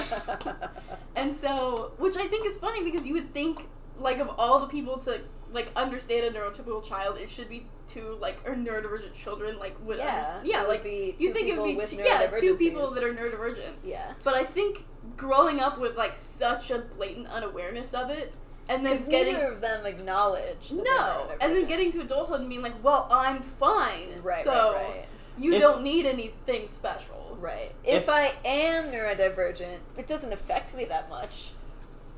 [1.16, 3.66] and so, which I think is funny because you would think,
[3.98, 5.20] like, of all the people to
[5.52, 9.98] like understand a neurotypical child, it should be two like or neurodivergent children like would
[9.98, 10.46] Yeah, understand.
[10.46, 13.74] Yeah, like be you think it would be two, yeah two people that are neurodivergent.
[13.84, 14.12] yeah.
[14.24, 14.84] But I think
[15.16, 18.34] growing up with like such a blatant unawareness of it,
[18.68, 20.70] and then getting neither of them acknowledge.
[20.72, 24.84] No, and then getting to adulthood and being like, "Well, I'm fine, right, so right,
[24.96, 25.06] right,
[25.38, 27.72] you If- don't need anything special." right.
[27.84, 31.52] If- If, I am neurodivergent, it doesn't affect me that much.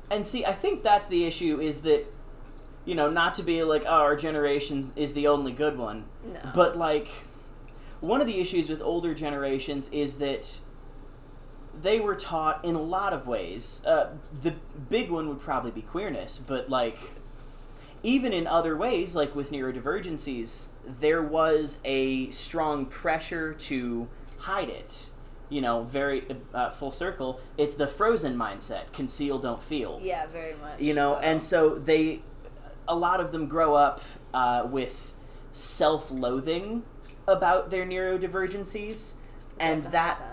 [0.09, 2.05] And see, I think that's the issue is that,
[2.85, 6.39] you know, not to be like, oh, our generation is the only good one, No.
[6.55, 7.09] but like,
[7.99, 10.59] one of the issues with older generations is that
[11.79, 13.85] they were taught in a lot of ways.
[13.85, 14.11] Uh,
[14.41, 14.55] the
[14.89, 16.97] big one would probably be queerness, but like,
[18.03, 24.07] even in other ways, like with neurodivergencies, there was a strong pressure to
[24.39, 25.09] hide it.
[25.49, 26.23] You know, very
[26.53, 27.39] uh, full circle.
[27.57, 30.79] It's the frozen mindset: conceal, don't feel yeah, very much.
[30.79, 31.19] you know so.
[31.19, 32.21] and so they
[32.91, 34.01] a lot of them grow up
[34.33, 35.13] uh, with
[35.53, 36.83] self-loathing
[37.27, 39.15] about their neurodivergencies.
[39.59, 40.27] And Definitely that,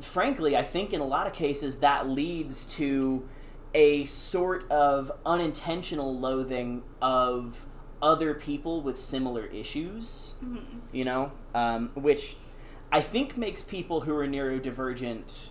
[0.00, 3.26] frankly i think in a lot of cases that leads to
[3.74, 7.64] a sort of unintentional loathing of
[8.02, 10.60] other people with similar issues Mhm.
[10.92, 11.32] you know?
[11.54, 12.36] Um, which
[12.92, 15.48] i think makes people who are neurodivergent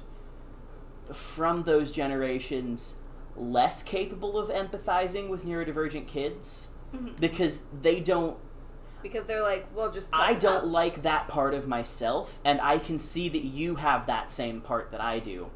[1.11, 2.97] from those generations
[3.37, 7.19] less capable of empathizing with neurodivergent kids Mhm.
[7.19, 8.37] because they don't
[9.03, 10.71] because they're like, well, just I don't up.
[10.71, 14.91] like that part of myself and I can see that you have that same part
[14.91, 15.47] that I do.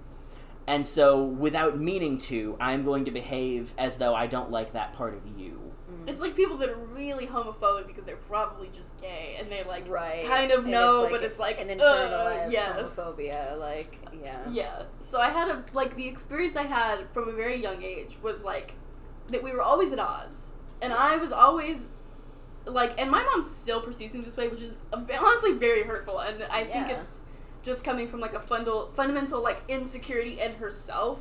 [0.67, 4.93] And so without meaning to, I'm going to behave as though I don't like that
[4.93, 5.59] part of you.
[6.07, 9.87] It's like people that are really homophobic because they're probably just gay and they like
[9.89, 10.25] right.
[10.25, 12.95] kind of know, like but a- it's like an uh, internalized yes.
[12.97, 13.57] homophobia.
[13.59, 14.39] Like, yeah.
[14.49, 14.83] Yeah.
[14.99, 18.43] So I had a like the experience I had from a very young age was
[18.43, 18.73] like
[19.29, 20.53] that we were always at odds.
[20.81, 21.87] and I was always
[22.65, 26.43] like, and my mom still perceives me this way, which is honestly very hurtful, and
[26.43, 26.97] I think Yeah.
[26.97, 27.19] it's
[27.63, 31.19] just coming from like a fundal, fundamental like insecurity in herself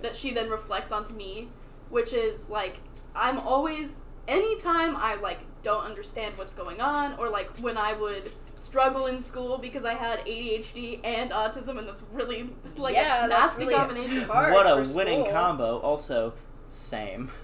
[0.00, 1.48] that she then reflects onto me,
[1.90, 2.80] which is like
[3.14, 8.32] I'm always anytime I like don't understand what's going on, or like when I would
[8.56, 13.28] struggle in school because I had ADHD and autism, and that's really like Yeah, a
[13.28, 14.22] that's nasty really combination.
[14.28, 15.32] hard what a for winning school.
[15.34, 15.78] combo.
[15.80, 16.34] Also,
[16.68, 17.30] same.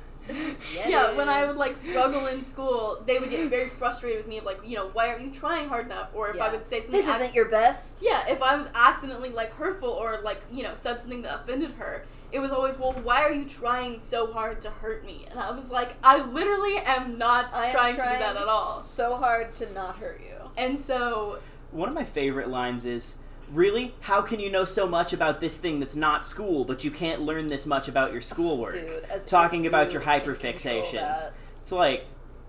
[0.87, 4.37] Yeah, when I would like struggle in school, they would get very frustrated with me
[4.39, 6.11] of like, you know, why aren't you trying hard enough?
[6.15, 8.01] Or if I would say something This ac- isn't your best.
[8.03, 11.73] Yeah, if I was accidentally like hurtful or like, you know, said something that offended
[11.79, 15.27] her, it was always, Well, why are you trying so hard to hurt me?
[15.31, 18.49] And I was like, I literally am not I am trying, to do that at
[18.49, 18.81] all.
[18.81, 20.37] So hard to not hurt you.
[20.57, 21.39] And so
[21.71, 23.19] One of my favorite lines is,
[23.51, 23.95] Really?
[24.01, 27.23] How can you know so much about this thing that's not school, but you can't
[27.23, 28.75] learn this much about your schoolwork?
[28.75, 31.33] Dude, as Talking if about you your can control hyperfixations.
[31.63, 32.05] It's like,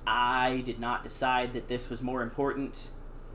[0.06, 2.90] I did not decide that this was more important.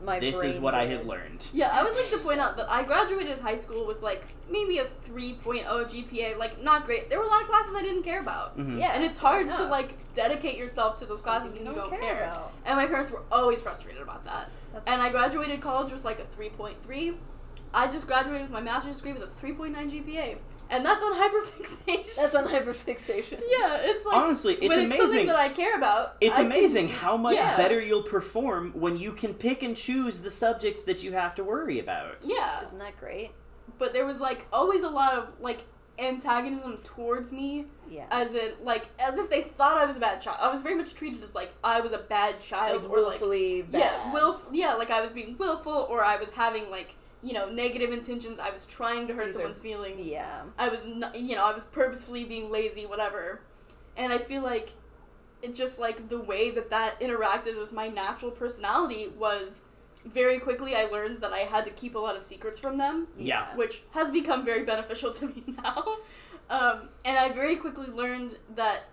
[0.04, 1.48] My this is brain what I have learned.
[1.52, 4.78] Yeah, I would like to point out that I graduated high school with like maybe
[4.78, 7.08] a 3.0 GPA, like not great.
[7.08, 8.58] There were a lot of classes I didn't care about.
[8.58, 8.78] Mhm.
[8.78, 11.88] Yeah, And it's hard to like dedicate yourself to those classes Something when you you
[11.88, 12.30] don't don't care care.
[12.30, 12.52] about.
[12.66, 14.50] And my parents were always frustrated about that.
[14.72, 17.16] That's- And I graduated college with like a 3.3.
[17.72, 20.36] I just graduated with my master's degree with a 3.9 GPA.
[20.70, 22.16] And that's on hyperfixation.
[22.16, 23.40] That's on hyperfixation.
[23.48, 26.16] Yeah, it's like Honestly, it's when it's something that I care about.
[26.20, 27.56] It's I can- amazing how much yeah.
[27.56, 31.44] better you'll perform when you can pick and choose the subjects that you have to
[31.44, 32.18] worry about.
[32.24, 32.62] Yeah.
[32.62, 33.32] Isn't that great?
[33.78, 35.64] But there was like always a lot of like
[35.98, 38.06] antagonism towards me Yeah.
[38.10, 40.38] as in like as if they thought I was a bad child.
[40.40, 43.10] I was very much treated as like I was a bad child like or like
[43.10, 43.80] willfully bad.
[43.80, 47.48] yeah, willful yeah, like I was being willful or I was having like you know
[47.50, 48.38] negative intentions.
[48.38, 50.06] I was trying to hurt These are- someone's feelings.
[50.06, 50.42] Yeah.
[50.58, 53.40] I was not, you know I was purposefully being lazy, whatever.
[53.96, 54.72] And I feel like
[55.42, 59.62] it just like the way that that interacted with my natural personality was
[60.04, 63.08] very quickly I learned that I had to keep a lot of secrets from them
[63.18, 63.54] Yeah.
[63.56, 65.96] which has become very beneficial to me now.
[66.50, 68.84] Um, and I very quickly learned that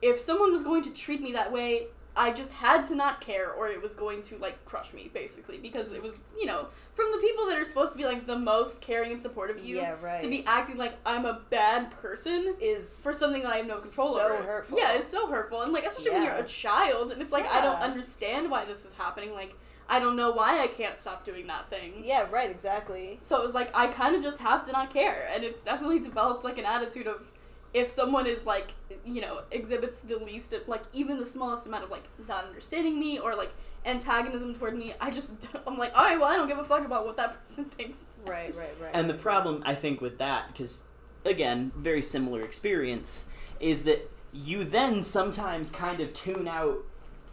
[0.00, 3.50] if someone was going to treat me that way, I just had to not care,
[3.52, 7.10] or it was going to like crush me, basically, because it was you know from
[7.10, 9.76] the people that are supposed to be like the most caring and supportive of you
[9.78, 10.20] Yeah, right.
[10.20, 13.76] to be acting like I'm a bad person Is for something that I have no
[13.78, 14.42] control So over.
[14.42, 14.78] hurtful.
[14.78, 17.60] Yeah, it's so hurtful, and like especially when you're a child, and it's like I
[17.62, 19.32] don't understand why this is happening.
[19.32, 19.54] Like
[19.88, 22.02] I don't know why I can't stop doing that thing.
[22.04, 23.18] yeah, right, exactly.
[23.22, 25.98] So it was like I kind of just have to not care, and it's definitely
[25.98, 27.30] developed like an attitude of
[27.74, 28.72] if someone is like
[29.04, 32.98] you know exhibits the least of like even the smallest amount of like not understanding
[32.98, 33.52] me or like
[33.84, 36.86] antagonism toward me, I just I'm like all right, well I don't give a fuck
[36.86, 38.02] about what that person thinks.
[38.26, 38.90] Right, right, right.
[38.94, 40.88] And the problem, I think, with that, because,
[41.26, 43.28] again, very similar experience,
[43.60, 46.78] is that you then sometimes kind of tune out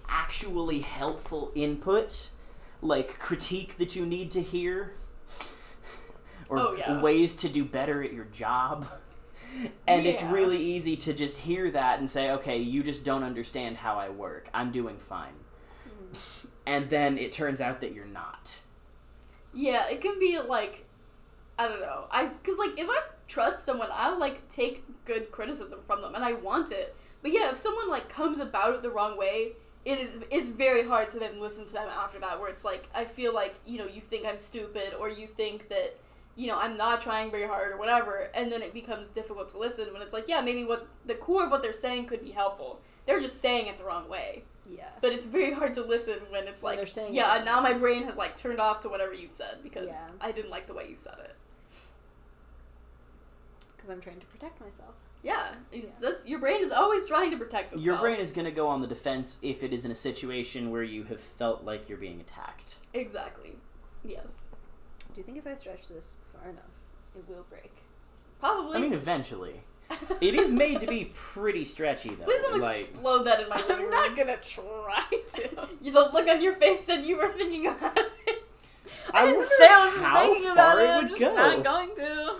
[0.09, 2.31] actually helpful input,
[2.81, 4.93] like critique that you need to hear,
[6.49, 7.01] or Oh, yeah.
[7.01, 8.87] ways to do better at your job.
[9.87, 13.77] And it's really easy to just hear that and say, okay, you just don't understand
[13.77, 14.49] how I work.
[14.53, 15.33] I'm doing fine.
[15.87, 16.47] Mm-hmm.
[16.65, 18.61] And then it turns out that you're not.
[19.53, 20.85] Yeah, it can be like
[21.59, 22.05] I don't know.
[22.09, 26.23] I cuz like if I trust someone, I'll like take good criticism from them and
[26.23, 26.95] I want it.
[27.21, 30.87] But yeah, if someone like comes about it the wrong way, it is it's very
[30.87, 33.77] hard to then listen to them after that where it's like I feel like, you
[33.77, 35.99] know, you think I'm stupid or you think that
[36.35, 39.57] you know, I'm not trying very hard or whatever, and then it becomes difficult to
[39.57, 42.31] listen when it's like, yeah, maybe what the core of what they're saying could be
[42.31, 42.79] helpful.
[43.05, 44.43] They're just saying it the wrong way.
[44.69, 44.85] yeah.
[45.01, 47.45] But it's very hard to listen when it's When like, they're saying yeah, it.
[47.45, 50.09] now my brain has like turned off to whatever you've said because Yeah.
[50.21, 51.35] I didn't like the way you said it.
[53.75, 54.93] Because I'm trying to protect myself.
[55.23, 55.81] Yeah, Yeah.
[55.99, 57.83] that's your brain is always trying to protect itself.
[57.83, 60.71] Your brain is going to go on the defense if it is in a situation
[60.71, 62.77] where you have felt like you're being attacked.
[62.93, 63.55] exactly.
[64.03, 64.40] Yes,
[65.13, 66.79] Do you think if I stretch this far enough,
[67.15, 67.71] it will break?
[68.39, 68.77] probably.
[68.77, 69.61] I mean, eventually.
[70.21, 72.23] It is made to be pretty stretchy, though.
[72.23, 73.91] Please don't like, explode that in my living I'm room.
[73.91, 75.03] not gonna try
[75.33, 75.67] to.
[75.81, 78.43] You, the look on your face said you were thinking about it.
[79.13, 80.89] I, I didn't say I was how thinking far about it it.
[80.89, 81.35] I'm would just go.
[81.35, 82.35] not going to.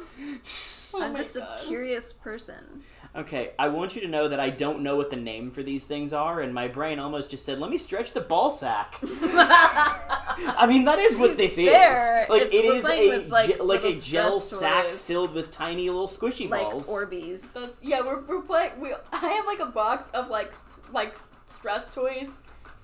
[0.94, 1.60] Oh I'm just God.
[1.62, 2.82] a curious person.
[3.16, 5.84] okay, I want you to know that I don't know what the name for these
[5.86, 10.66] things are, and my brain almost just said, "Let me stretch the ball sack." I
[10.68, 11.92] mean, that is what this Fair.
[12.24, 12.30] is.
[12.30, 14.98] Like It's- it we're is playing a with, like, ge- like a gel sack toys.
[15.00, 16.90] filled with tiny little squishy like balls.
[16.90, 17.54] Orbeez.
[17.54, 18.02] That's yeah.
[18.02, 18.80] We're we're playing.
[18.80, 20.54] We I have like a box of like
[20.94, 21.16] like
[21.46, 22.40] stress toys.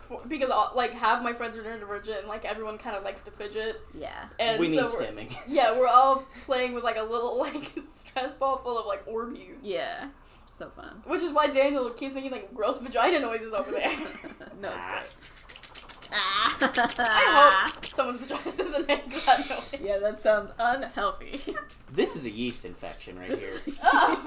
[0.07, 3.21] For, because all, like half my friends are neurodivergent and like everyone kind of likes
[3.23, 4.25] to fidget yeah.
[4.39, 5.37] and we so need stimming.
[5.47, 9.59] Yeah, we're all playing with like a little like stress ball full of like Orbeez.
[9.63, 10.09] Yeah.
[10.45, 11.03] So fun.
[11.05, 13.91] Which is why Daniel keeps making like gross vagina noises over there.
[14.61, 15.09] no, it's great.
[16.09, 17.77] I hope ah.
[17.83, 19.75] someone's vagina doesn't make that noise.
[19.81, 21.53] Yeah, that sounds unhealthy.
[21.91, 23.59] This is a yeast infection right here.
[23.83, 24.25] Oh,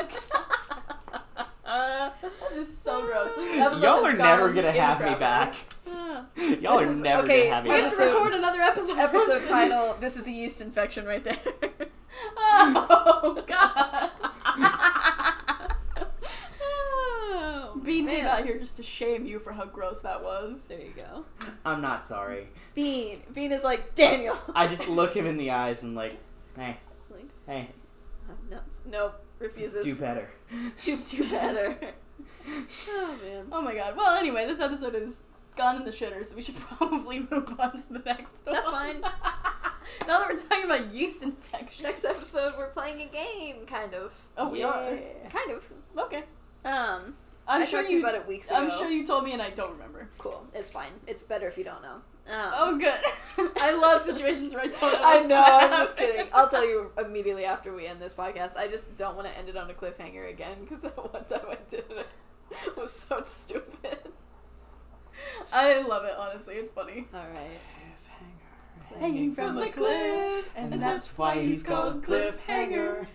[1.70, 3.32] Uh, that is so gross.
[3.36, 5.54] This Y'all are never gonna have me back.
[5.86, 8.98] Y'all This are is- never okay, gonna have me We have to record another episode.
[8.98, 11.38] Episode title: This is a yeast infection right there.
[12.42, 14.10] Oh God.
[16.60, 18.16] oh, Bean man.
[18.16, 20.66] came out here just to shame you for how gross that was.
[20.66, 21.24] There you go.
[21.64, 22.48] I'm not sorry.
[22.74, 23.20] Bean.
[23.32, 24.36] Bean is like Daniel.
[24.54, 26.18] I just look him in the eyes and like,
[26.56, 27.70] hey, It's like, hey,
[28.50, 29.84] no, nope, refuses.
[29.84, 30.30] do better.
[30.84, 31.76] do do better.
[32.88, 33.46] oh man.
[33.50, 33.96] Oh my God.
[33.96, 35.22] Well, anyway, this episode is
[35.56, 38.54] gone in the shitter, so we should probably move on to the next one.
[38.54, 39.00] That's fine.
[40.06, 41.84] now that we're talking about yeast infection.
[41.84, 44.14] Next episode, we're playing a game, kind of.
[44.36, 44.98] Oh, we are.
[45.30, 45.68] Kind of.
[45.98, 46.24] Okay.
[46.64, 47.14] Um,
[47.48, 48.58] I'm I sure talked to you about it weeks ago.
[48.58, 50.08] I'm sure you told me and I don't remember.
[50.18, 50.46] Cool.
[50.54, 50.92] It's fine.
[51.06, 51.96] It's better if you don't know.
[52.30, 53.50] Um, Oh, good.
[53.60, 55.02] I love situations where I don't know.
[55.02, 55.42] I know.
[55.42, 56.26] I'm just kidding.
[56.32, 58.56] I'll tell you immediately after we end this podcast.
[58.56, 61.46] I just don't want to end it on a cliffhanger again because that one time
[61.48, 61.84] I did
[62.50, 63.98] it was so stupid.
[65.52, 66.14] I love it.
[66.18, 67.06] Honestly, it's funny.
[67.14, 67.60] All right.
[68.98, 73.06] Hanging from a cliff, And that's why he's called Cliffhanger.